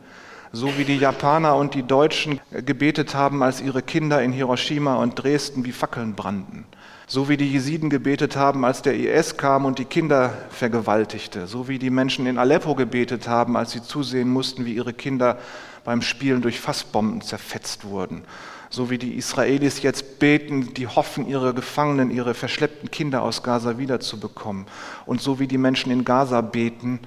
So 0.53 0.79
wie 0.79 0.85
die 0.85 0.99
Japaner 0.99 1.57
und 1.57 1.75
die 1.75 1.83
Deutschen 1.83 2.39
gebetet 2.53 3.17
haben, 3.17 3.43
als 3.43 3.61
ihre 3.61 3.83
Kinder 3.83 4.23
in 4.23 4.31
Hiroshima 4.31 4.95
und 4.95 5.17
Dresden 5.17 5.65
wie 5.65 5.73
Fackeln 5.73 6.15
brannten. 6.15 6.65
So 7.09 7.29
wie 7.29 7.37
die 7.37 7.51
Jesiden 7.51 7.91
gebetet 7.91 8.37
haben, 8.37 8.65
als 8.65 8.83
der 8.83 8.95
IS 8.95 9.39
kam 9.39 9.65
und 9.65 9.81
die 9.81 9.87
Kinder 9.87 10.35
vergewaltigte. 10.51 11.49
So 11.49 11.67
wie 11.67 11.81
die 11.81 11.91
Menschen 11.91 12.27
in 12.27 12.39
Aleppo 12.39 12.77
gebetet 12.77 13.27
haben, 13.27 13.57
als 13.57 13.73
sie 13.73 13.83
zusehen 13.83 14.29
mussten, 14.29 14.65
wie 14.67 14.75
ihre 14.75 14.93
Kinder 14.93 15.37
beim 15.83 16.01
Spielen 16.01 16.43
durch 16.43 16.61
Fassbomben 16.61 17.23
zerfetzt 17.23 17.85
wurden. 17.85 18.23
So 18.71 18.91
wie 18.91 18.99
die 18.99 19.15
Israelis 19.15 19.83
jetzt 19.83 20.19
beten, 20.19 20.75
die 20.75 20.87
hoffen, 20.87 21.27
ihre 21.27 21.55
Gefangenen, 21.55 22.11
ihre 22.11 22.35
verschleppten 22.35 22.91
Kinder 22.91 23.23
aus 23.23 23.43
Gaza 23.43 23.79
wiederzubekommen. 23.79 24.67
Und 25.07 25.23
so 25.23 25.39
wie 25.39 25.47
die 25.47 25.59
Menschen 25.59 25.91
in 25.91 26.05
Gaza 26.05 26.41
beten, 26.43 27.01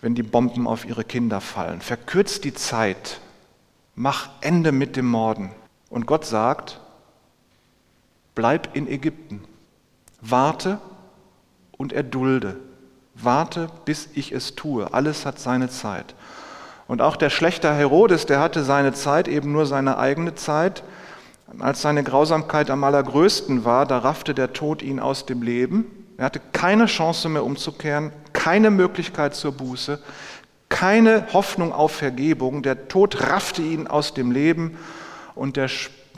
wenn 0.00 0.14
die 0.14 0.22
Bomben 0.22 0.66
auf 0.66 0.84
ihre 0.84 1.04
Kinder 1.04 1.40
fallen. 1.40 1.80
Verkürzt 1.80 2.44
die 2.44 2.54
Zeit, 2.54 3.20
mach 3.94 4.30
Ende 4.40 4.72
mit 4.72 4.96
dem 4.96 5.06
Morden. 5.06 5.50
Und 5.90 6.06
Gott 6.06 6.24
sagt, 6.24 6.80
bleib 8.34 8.76
in 8.76 8.88
Ägypten, 8.88 9.44
warte 10.20 10.78
und 11.76 11.92
erdulde, 11.92 12.56
warte, 13.14 13.68
bis 13.84 14.08
ich 14.14 14.32
es 14.32 14.54
tue. 14.54 14.92
Alles 14.92 15.24
hat 15.24 15.38
seine 15.38 15.70
Zeit. 15.70 16.14
Und 16.86 17.02
auch 17.02 17.16
der 17.16 17.30
schlechte 17.30 17.72
Herodes, 17.72 18.26
der 18.26 18.40
hatte 18.40 18.62
seine 18.62 18.92
Zeit, 18.92 19.26
eben 19.26 19.52
nur 19.52 19.66
seine 19.66 19.98
eigene 19.98 20.34
Zeit. 20.34 20.84
Als 21.60 21.80
seine 21.82 22.02
Grausamkeit 22.02 22.70
am 22.70 22.82
allergrößten 22.82 23.64
war, 23.64 23.86
da 23.86 23.98
raffte 23.98 24.34
der 24.34 24.52
Tod 24.52 24.82
ihn 24.82 24.98
aus 24.98 25.26
dem 25.26 25.42
Leben. 25.42 25.86
Er 26.16 26.26
hatte 26.26 26.40
keine 26.52 26.86
Chance 26.86 27.28
mehr 27.28 27.44
umzukehren, 27.44 28.12
keine 28.32 28.70
Möglichkeit 28.70 29.34
zur 29.34 29.52
Buße, 29.52 30.00
keine 30.68 31.32
Hoffnung 31.32 31.72
auf 31.72 31.92
Vergebung. 31.92 32.62
Der 32.62 32.88
Tod 32.88 33.30
raffte 33.30 33.62
ihn 33.62 33.86
aus 33.86 34.12
dem 34.12 34.32
Leben 34.32 34.76
und 35.34 35.56
der 35.56 35.70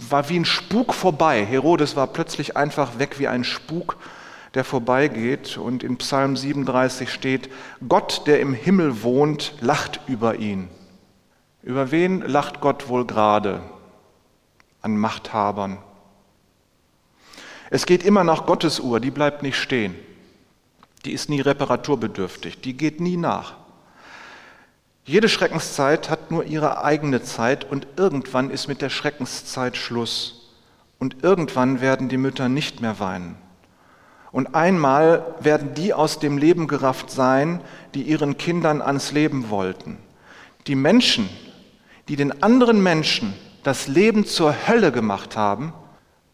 war 0.09 0.29
wie 0.29 0.39
ein 0.39 0.45
Spuk 0.45 0.95
vorbei. 0.95 1.45
Herodes 1.45 1.95
war 1.95 2.07
plötzlich 2.07 2.57
einfach 2.57 2.99
weg 2.99 3.19
wie 3.19 3.29
ein 3.29 3.45
Spuk, 3.45 3.97
der 4.55 4.65
vorbeigeht. 4.65 5.59
Und 5.59 5.83
in 5.83 5.99
Psalm 5.99 6.37
37 6.37 7.13
steht, 7.13 7.51
Gott, 7.87 8.23
der 8.27 8.41
im 8.41 8.55
Himmel 8.55 9.03
wohnt, 9.03 9.55
lacht 9.61 10.01
über 10.07 10.37
ihn. 10.37 10.69
Über 11.63 11.91
wen 11.91 12.23
lacht 12.23 12.61
Gott 12.61 12.89
wohl 12.89 13.05
gerade? 13.05 13.61
An 14.83 14.97
Machthabern. 14.97 15.79
Es 17.71 17.87
geht 17.87 18.03
immer 18.03 18.25
nach 18.25 18.47
Gottes 18.47 18.81
Uhr, 18.81 19.01
die 19.01 19.11
bleibt 19.11 19.43
nicht 19.43 19.57
stehen. 19.57 19.95
Die 21.05 21.13
ist 21.13 21.29
nie 21.29 21.41
reparaturbedürftig, 21.41 22.61
die 22.61 22.77
geht 22.77 23.01
nie 23.01 23.17
nach. 23.17 23.55
Jede 25.05 25.29
Schreckenszeit 25.29 26.11
hat 26.11 26.31
nur 26.31 26.45
ihre 26.45 26.85
eigene 26.85 27.23
Zeit 27.23 27.65
und 27.65 27.87
irgendwann 27.97 28.51
ist 28.51 28.69
mit 28.69 28.83
der 28.83 28.91
Schreckenszeit 28.91 29.77
Schluss. 29.77 30.51
Und 30.99 31.23
irgendwann 31.23 31.81
werden 31.81 32.09
die 32.09 32.19
Mütter 32.19 32.49
nicht 32.49 32.81
mehr 32.81 33.01
weinen. 33.01 33.37
Und 34.33 34.55
einmal 34.55 35.35
werden 35.41 35.73
die 35.75 35.95
aus 35.95 36.19
dem 36.19 36.37
Leben 36.37 36.67
gerafft 36.67 37.11
sein, 37.11 37.63
die 37.95 38.03
ihren 38.03 38.37
Kindern 38.37 38.83
ans 38.83 39.13
Leben 39.13 39.49
wollten. 39.49 39.97
Die 40.67 40.75
Menschen, 40.75 41.29
die 42.09 42.17
den 42.17 42.43
anderen 42.43 42.83
Menschen 42.83 43.33
das 43.63 43.87
Leben 43.87 44.25
zur 44.27 44.55
Hölle 44.69 44.93
gemacht 44.93 45.37
haben, 45.37 45.73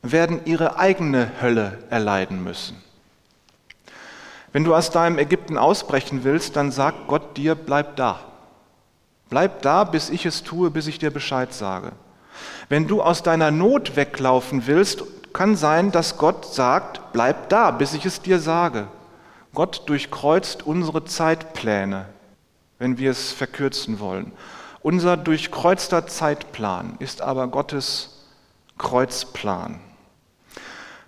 werden 0.02 0.40
ihre 0.44 0.78
eigene 0.78 1.30
Hölle 1.40 1.78
erleiden 1.90 2.44
müssen. 2.44 2.76
Wenn 4.52 4.64
du 4.64 4.74
aus 4.74 4.90
deinem 4.90 5.18
Ägypten 5.18 5.58
ausbrechen 5.58 6.22
willst, 6.22 6.56
dann 6.56 6.70
sagt 6.70 7.08
Gott 7.08 7.36
dir, 7.36 7.54
bleib 7.54 7.96
da. 7.96 8.20
Bleib 9.28 9.62
da, 9.62 9.84
bis 9.84 10.10
ich 10.10 10.26
es 10.26 10.42
tue, 10.44 10.70
bis 10.70 10.86
ich 10.86 10.98
dir 10.98 11.10
Bescheid 11.10 11.52
sage. 11.52 11.92
Wenn 12.68 12.86
du 12.86 13.02
aus 13.02 13.22
deiner 13.22 13.50
Not 13.50 13.96
weglaufen 13.96 14.66
willst, 14.66 15.02
kann 15.32 15.56
sein, 15.56 15.90
dass 15.90 16.18
Gott 16.18 16.54
sagt, 16.54 17.00
bleib 17.12 17.48
da, 17.48 17.72
bis 17.72 17.94
ich 17.94 18.06
es 18.06 18.20
dir 18.22 18.38
sage. 18.38 18.86
Gott 19.52 19.82
durchkreuzt 19.88 20.64
unsere 20.64 21.04
Zeitpläne, 21.04 22.06
wenn 22.78 22.98
wir 22.98 23.10
es 23.10 23.32
verkürzen 23.32 23.98
wollen. 23.98 24.32
Unser 24.84 25.16
durchkreuzter 25.16 26.06
Zeitplan 26.06 26.96
ist 26.98 27.22
aber 27.22 27.48
Gottes 27.48 28.26
Kreuzplan. 28.76 29.80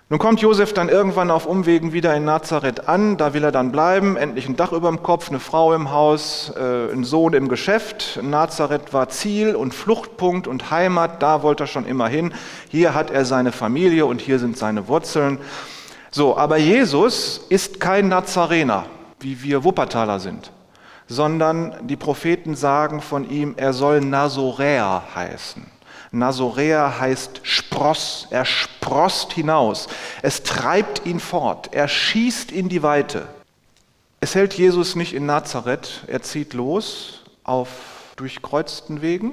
Nun 0.08 0.18
kommt 0.18 0.40
Josef 0.40 0.72
dann 0.72 0.88
irgendwann 0.88 1.30
auf 1.30 1.44
Umwegen 1.44 1.92
wieder 1.92 2.16
in 2.16 2.24
Nazareth 2.24 2.88
an, 2.88 3.18
da 3.18 3.34
will 3.34 3.44
er 3.44 3.52
dann 3.52 3.72
bleiben, 3.72 4.16
endlich 4.16 4.48
ein 4.48 4.56
Dach 4.56 4.72
über 4.72 4.88
dem 4.88 5.02
Kopf, 5.02 5.28
eine 5.28 5.40
Frau 5.40 5.74
im 5.74 5.90
Haus, 5.90 6.54
äh, 6.56 6.90
ein 6.90 7.04
Sohn 7.04 7.34
im 7.34 7.48
Geschäft. 7.48 8.18
Nazareth 8.22 8.94
war 8.94 9.10
Ziel 9.10 9.54
und 9.54 9.74
Fluchtpunkt 9.74 10.46
und 10.46 10.70
Heimat, 10.70 11.22
da 11.22 11.42
wollte 11.42 11.64
er 11.64 11.66
schon 11.66 11.84
immer 11.84 12.08
hin. 12.08 12.32
Hier 12.70 12.94
hat 12.94 13.10
er 13.10 13.26
seine 13.26 13.52
Familie 13.52 14.06
und 14.06 14.22
hier 14.22 14.38
sind 14.38 14.56
seine 14.56 14.88
Wurzeln. 14.88 15.38
So, 16.10 16.38
aber 16.38 16.56
Jesus 16.56 17.44
ist 17.50 17.78
kein 17.78 18.08
Nazarener, 18.08 18.86
wie 19.20 19.42
wir 19.42 19.64
Wuppertaler 19.64 20.18
sind, 20.18 20.50
sondern 21.08 21.86
die 21.86 21.96
Propheten 21.96 22.54
sagen 22.54 23.00
von 23.00 23.28
ihm, 23.28 23.54
er 23.56 23.72
soll 23.72 24.00
Nazoräer 24.00 25.02
heißen. 25.14 25.64
Nazoräer 26.12 26.98
heißt 27.00 27.40
Spross, 27.42 28.28
er 28.30 28.44
sprost 28.44 29.32
hinaus, 29.32 29.88
es 30.22 30.42
treibt 30.42 31.04
ihn 31.06 31.20
fort, 31.20 31.70
er 31.72 31.88
schießt 31.88 32.52
in 32.52 32.68
die 32.68 32.82
Weite. 32.82 33.26
Es 34.20 34.34
hält 34.34 34.54
Jesus 34.54 34.96
nicht 34.96 35.12
in 35.12 35.26
Nazareth, 35.26 36.04
er 36.06 36.22
zieht 36.22 36.54
los 36.54 37.22
auf 37.44 37.68
durchkreuzten 38.16 39.02
Wegen. 39.02 39.32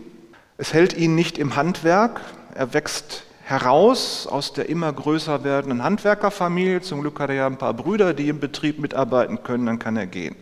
Es 0.58 0.74
hält 0.74 0.94
ihn 0.94 1.16
nicht 1.16 1.38
im 1.38 1.56
Handwerk, 1.56 2.22
er 2.54 2.74
wächst 2.74 3.24
heraus 3.44 4.28
aus 4.28 4.54
der 4.54 4.70
immer 4.70 4.92
größer 4.92 5.44
werdenden 5.44 5.84
Handwerkerfamilie. 5.84 6.82
Zum 6.82 7.02
Glück 7.02 7.20
hat 7.20 7.30
er 7.30 7.36
ja 7.36 7.48
ein 7.48 7.58
paar 7.58 7.74
Brüder, 7.74 8.14
die 8.14 8.30
im 8.30 8.40
Betrieb 8.40 8.80
mitarbeiten 8.80 9.44
können, 9.44 9.66
dann 9.66 9.80
kann 9.80 9.98
er 9.98 10.06
gehen. 10.06 10.36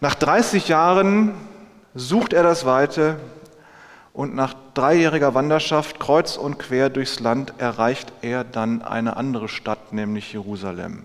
Nach 0.00 0.14
30 0.14 0.68
Jahren 0.68 1.34
sucht 1.94 2.32
er 2.32 2.42
das 2.42 2.64
Weite, 2.64 3.18
und 4.18 4.34
nach 4.34 4.54
dreijähriger 4.74 5.34
Wanderschaft 5.34 6.00
kreuz 6.00 6.36
und 6.36 6.58
quer 6.58 6.90
durchs 6.90 7.20
Land 7.20 7.52
erreicht 7.58 8.12
er 8.20 8.42
dann 8.42 8.82
eine 8.82 9.16
andere 9.16 9.48
Stadt, 9.48 9.92
nämlich 9.92 10.32
Jerusalem. 10.32 11.04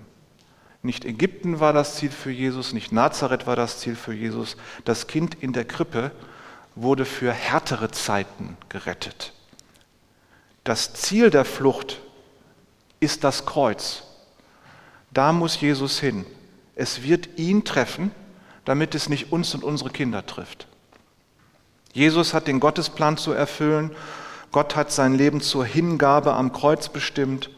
Nicht 0.82 1.06
Ägypten 1.06 1.60
war 1.60 1.73
das 1.73 1.97
Ziel 1.97 2.10
für 2.10 2.32
Jesus, 2.32 2.73
nicht 2.73 2.91
Nazareth 2.91 3.45
war 3.45 3.56
das 3.56 3.77
Ziel 3.77 3.95
für 3.95 4.13
Jesus. 4.13 4.58
Das 4.84 5.06
Kind 5.06 5.36
in 5.36 5.53
der 5.53 5.65
Krippe 5.65 6.10
wurde 6.73 7.06
für 7.06 7.32
härtere 7.32 7.91
Zeiten 7.91 8.58
gerettet. 8.67 9.32
Das 10.63 10.95
Ziel 10.95 11.29
der 11.29 11.45
Flucht 11.45 12.01
ist 12.99 13.23
das 13.23 13.45
Kreuz. 13.45 14.03
Da 15.12 15.34
muss 15.34 15.62
Jesus 15.62 15.99
hin. 15.99 16.25
Es 16.75 17.03
wird 17.03 17.38
ihn 17.38 17.63
treffen, 17.63 18.10
damit 18.65 18.95
es 18.95 19.10
nicht 19.10 19.32
uns 19.32 19.54
und 19.54 19.63
unsere 19.63 19.89
Kinder 19.89 20.26
trifft. 20.26 20.67
Jesus 21.93 22.34
hat 22.34 22.47
den 22.47 22.60
Gottesplan 22.60 23.17
zu 23.17 23.32
erfüllen. 23.32 23.91
Gott 24.52 24.76
hat 24.76 24.91
sein 24.91 25.13
Leben 25.13 25.41
zur 25.41 25.65
Hingabe 25.65 26.34
am 26.34 26.52
Kreuz 26.52 26.89
bestimmt. 26.89 27.49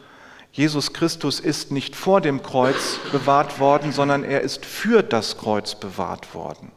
Jesus 0.52 0.92
Christus 0.92 1.40
ist 1.40 1.70
nicht 1.70 1.96
vor 1.96 2.20
dem 2.20 2.42
Kreuz 2.42 2.98
bewahrt 3.12 3.60
worden, 3.60 3.92
sondern 3.92 4.24
er 4.24 4.40
ist 4.40 4.64
für 4.64 5.02
das 5.02 5.36
Kreuz 5.36 5.74
bewahrt 5.74 6.34
worden. 6.34 6.72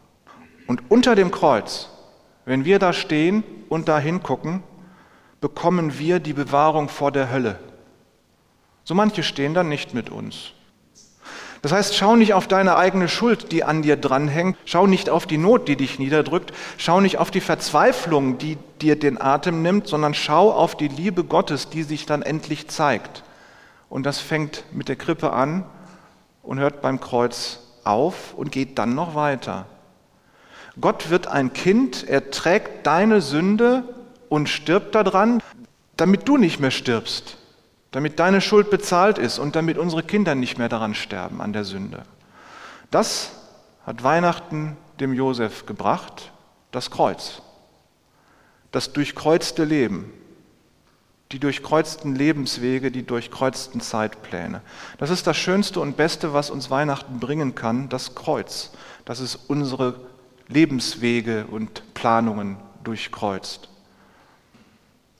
Und 0.67 0.83
unter 0.89 1.15
dem 1.15 1.31
Kreuz, 1.31 1.89
wenn 2.45 2.65
wir 2.65 2.79
da 2.79 2.93
stehen 2.93 3.43
und 3.69 3.87
da 3.87 3.99
hingucken, 3.99 4.63
bekommen 5.41 5.97
wir 5.97 6.19
die 6.19 6.33
Bewahrung 6.33 6.89
vor 6.89 7.11
der 7.11 7.31
Hölle. 7.31 7.59
So 8.83 8.93
manche 8.95 9.23
stehen 9.23 9.53
dann 9.53 9.69
nicht 9.69 9.93
mit 9.93 10.09
uns. 10.09 10.53
Das 11.61 11.73
heißt, 11.73 11.95
schau 11.95 12.15
nicht 12.15 12.33
auf 12.33 12.47
deine 12.47 12.77
eigene 12.77 13.09
Schuld, 13.09 13.51
die 13.51 13.63
an 13.63 13.81
dir 13.81 13.97
dranhängt, 13.97 14.57
schau 14.65 14.87
nicht 14.87 15.09
auf 15.09 15.25
die 15.25 15.37
Not, 15.37 15.67
die 15.67 15.75
dich 15.75 15.99
niederdrückt, 15.99 16.53
schau 16.77 17.01
nicht 17.01 17.17
auf 17.17 17.31
die 17.31 17.41
Verzweiflung, 17.41 18.37
die 18.37 18.57
dir 18.81 18.97
den 18.97 19.19
Atem 19.19 19.61
nimmt, 19.61 19.87
sondern 19.87 20.13
schau 20.13 20.51
auf 20.51 20.75
die 20.75 20.87
Liebe 20.87 21.25
Gottes, 21.25 21.69
die 21.69 21.83
sich 21.83 22.05
dann 22.05 22.21
endlich 22.21 22.69
zeigt. 22.69 23.23
Und 23.89 24.05
das 24.05 24.19
fängt 24.19 24.63
mit 24.71 24.87
der 24.87 24.95
Krippe 24.95 25.33
an 25.33 25.65
und 26.43 26.59
hört 26.59 26.81
beim 26.81 27.01
Kreuz 27.01 27.59
auf 27.83 28.33
und 28.35 28.51
geht 28.51 28.77
dann 28.77 28.95
noch 28.95 29.15
weiter. 29.15 29.65
Gott 30.79 31.09
wird 31.09 31.27
ein 31.27 31.51
Kind, 31.51 32.07
er 32.07 32.31
trägt 32.31 32.87
deine 32.87 33.19
Sünde 33.19 33.83
und 34.29 34.47
stirbt 34.47 34.95
daran, 34.95 35.43
damit 35.97 36.27
du 36.29 36.37
nicht 36.37 36.61
mehr 36.61 36.71
stirbst 36.71 37.38
damit 37.91 38.19
deine 38.19 38.41
Schuld 38.41 38.69
bezahlt 38.69 39.17
ist 39.17 39.39
und 39.39 39.55
damit 39.55 39.77
unsere 39.77 40.03
Kinder 40.03 40.35
nicht 40.35 40.57
mehr 40.57 40.69
daran 40.69 40.93
sterben 40.93 41.41
an 41.41 41.53
der 41.53 41.63
Sünde. 41.63 42.03
Das 42.91 43.31
hat 43.85 44.03
Weihnachten 44.03 44.77
dem 44.99 45.13
Josef 45.13 45.65
gebracht, 45.65 46.31
das 46.71 46.91
Kreuz, 46.91 47.41
das 48.71 48.93
durchkreuzte 48.93 49.63
Leben, 49.63 50.11
die 51.31 51.39
durchkreuzten 51.39 52.15
Lebenswege, 52.15 52.91
die 52.91 53.05
durchkreuzten 53.05 53.81
Zeitpläne. 53.81 54.61
Das 54.97 55.09
ist 55.09 55.27
das 55.27 55.37
Schönste 55.37 55.79
und 55.79 55.97
Beste, 55.97 56.33
was 56.33 56.49
uns 56.49 56.69
Weihnachten 56.69 57.19
bringen 57.19 57.55
kann, 57.55 57.89
das 57.89 58.15
Kreuz, 58.15 58.71
dass 59.05 59.19
es 59.19 59.35
unsere 59.35 59.99
Lebenswege 60.47 61.45
und 61.45 61.93
Planungen 61.93 62.57
durchkreuzt. 62.83 63.69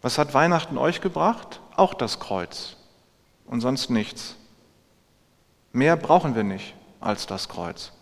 Was 0.02 0.18
hat 0.18 0.34
Weihnachten 0.34 0.78
euch 0.78 1.02
gebracht? 1.02 1.62
Auch 1.80 1.94
das 1.94 2.20
Kreuz 2.20 2.76
und 3.46 3.62
sonst 3.62 3.90
nichts. 3.90 4.36
Mehr 5.72 5.96
brauchen 5.96 6.36
wir 6.36 6.44
nicht 6.44 6.74
als 7.00 7.26
das 7.26 7.48
Kreuz 7.48 7.94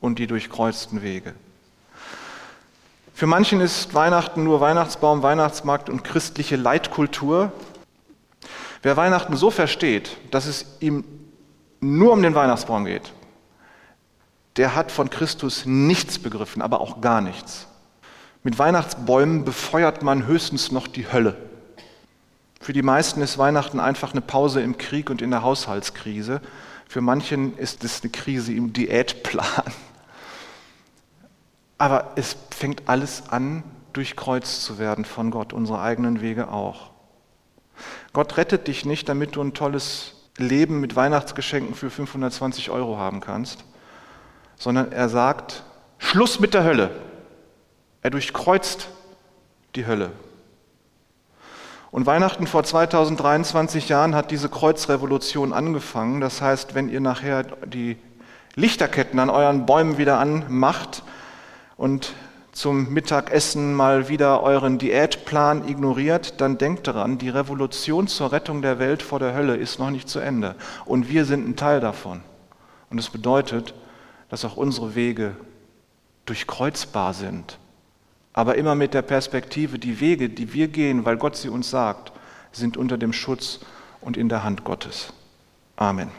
und 0.00 0.20
die 0.20 0.28
durchkreuzten 0.28 1.02
Wege. 1.02 1.34
Für 3.12 3.26
manchen 3.26 3.60
ist 3.60 3.94
Weihnachten 3.94 4.44
nur 4.44 4.60
Weihnachtsbaum, 4.60 5.24
Weihnachtsmarkt 5.24 5.90
und 5.90 6.04
christliche 6.04 6.54
Leitkultur. 6.54 7.50
Wer 8.82 8.96
Weihnachten 8.96 9.36
so 9.36 9.50
versteht, 9.50 10.16
dass 10.30 10.46
es 10.46 10.64
ihm 10.78 11.02
nur 11.80 12.12
um 12.12 12.22
den 12.22 12.36
Weihnachtsbaum 12.36 12.84
geht, 12.84 13.12
der 14.56 14.76
hat 14.76 14.92
von 14.92 15.10
Christus 15.10 15.66
nichts 15.66 16.20
begriffen, 16.20 16.62
aber 16.62 16.80
auch 16.80 17.00
gar 17.00 17.20
nichts. 17.20 17.66
Mit 18.44 18.60
Weihnachtsbäumen 18.60 19.44
befeuert 19.44 20.04
man 20.04 20.28
höchstens 20.28 20.70
noch 20.70 20.86
die 20.86 21.10
Hölle. 21.10 21.36
Für 22.66 22.72
die 22.72 22.82
meisten 22.82 23.22
ist 23.22 23.38
Weihnachten 23.38 23.78
einfach 23.78 24.10
eine 24.10 24.20
Pause 24.20 24.60
im 24.60 24.76
Krieg 24.76 25.08
und 25.08 25.22
in 25.22 25.30
der 25.30 25.42
Haushaltskrise. 25.44 26.40
Für 26.88 27.00
manchen 27.00 27.56
ist 27.56 27.84
es 27.84 28.02
eine 28.02 28.10
Krise 28.10 28.52
im 28.54 28.72
Diätplan. 28.72 29.72
Aber 31.78 32.10
es 32.16 32.36
fängt 32.50 32.88
alles 32.88 33.28
an, 33.28 33.62
durchkreuzt 33.92 34.64
zu 34.64 34.80
werden 34.80 35.04
von 35.04 35.30
Gott, 35.30 35.52
unsere 35.52 35.80
eigenen 35.80 36.20
Wege 36.20 36.50
auch. 36.50 36.90
Gott 38.12 38.36
rettet 38.36 38.66
dich 38.66 38.84
nicht, 38.84 39.08
damit 39.08 39.36
du 39.36 39.42
ein 39.42 39.54
tolles 39.54 40.14
Leben 40.36 40.80
mit 40.80 40.96
Weihnachtsgeschenken 40.96 41.76
für 41.76 41.88
520 41.88 42.70
Euro 42.70 42.98
haben 42.98 43.20
kannst, 43.20 43.64
sondern 44.56 44.90
er 44.90 45.08
sagt, 45.08 45.62
Schluss 45.98 46.40
mit 46.40 46.52
der 46.52 46.64
Hölle. 46.64 46.90
Er 48.02 48.10
durchkreuzt 48.10 48.88
die 49.76 49.86
Hölle. 49.86 50.10
Und 51.96 52.04
Weihnachten 52.04 52.46
vor 52.46 52.62
2023 52.62 53.88
Jahren 53.88 54.14
hat 54.14 54.30
diese 54.30 54.50
Kreuzrevolution 54.50 55.54
angefangen. 55.54 56.20
Das 56.20 56.42
heißt, 56.42 56.74
wenn 56.74 56.90
ihr 56.90 57.00
nachher 57.00 57.44
die 57.64 57.96
Lichterketten 58.54 59.18
an 59.18 59.30
euren 59.30 59.64
Bäumen 59.64 59.96
wieder 59.96 60.18
anmacht 60.18 61.02
und 61.78 62.12
zum 62.52 62.92
Mittagessen 62.92 63.72
mal 63.72 64.10
wieder 64.10 64.42
euren 64.42 64.76
Diätplan 64.76 65.66
ignoriert, 65.66 66.38
dann 66.42 66.58
denkt 66.58 66.86
daran, 66.86 67.16
die 67.16 67.30
Revolution 67.30 68.08
zur 68.08 68.30
Rettung 68.30 68.60
der 68.60 68.78
Welt 68.78 69.02
vor 69.02 69.18
der 69.18 69.32
Hölle 69.32 69.56
ist 69.56 69.78
noch 69.78 69.88
nicht 69.88 70.10
zu 70.10 70.18
Ende. 70.18 70.54
Und 70.84 71.08
wir 71.08 71.24
sind 71.24 71.48
ein 71.48 71.56
Teil 71.56 71.80
davon. 71.80 72.20
Und 72.90 72.98
es 72.98 73.08
bedeutet, 73.08 73.72
dass 74.28 74.44
auch 74.44 74.58
unsere 74.58 74.96
Wege 74.96 75.34
durchkreuzbar 76.26 77.14
sind 77.14 77.58
aber 78.36 78.56
immer 78.56 78.74
mit 78.74 78.94
der 78.94 79.02
Perspektive, 79.02 79.78
die 79.78 79.98
Wege, 79.98 80.28
die 80.28 80.52
wir 80.52 80.68
gehen, 80.68 81.04
weil 81.06 81.16
Gott 81.16 81.36
sie 81.36 81.48
uns 81.48 81.70
sagt, 81.70 82.12
sind 82.52 82.76
unter 82.76 82.98
dem 82.98 83.12
Schutz 83.12 83.60
und 84.00 84.16
in 84.16 84.28
der 84.28 84.44
Hand 84.44 84.62
Gottes. 84.62 85.12
Amen. 85.74 86.10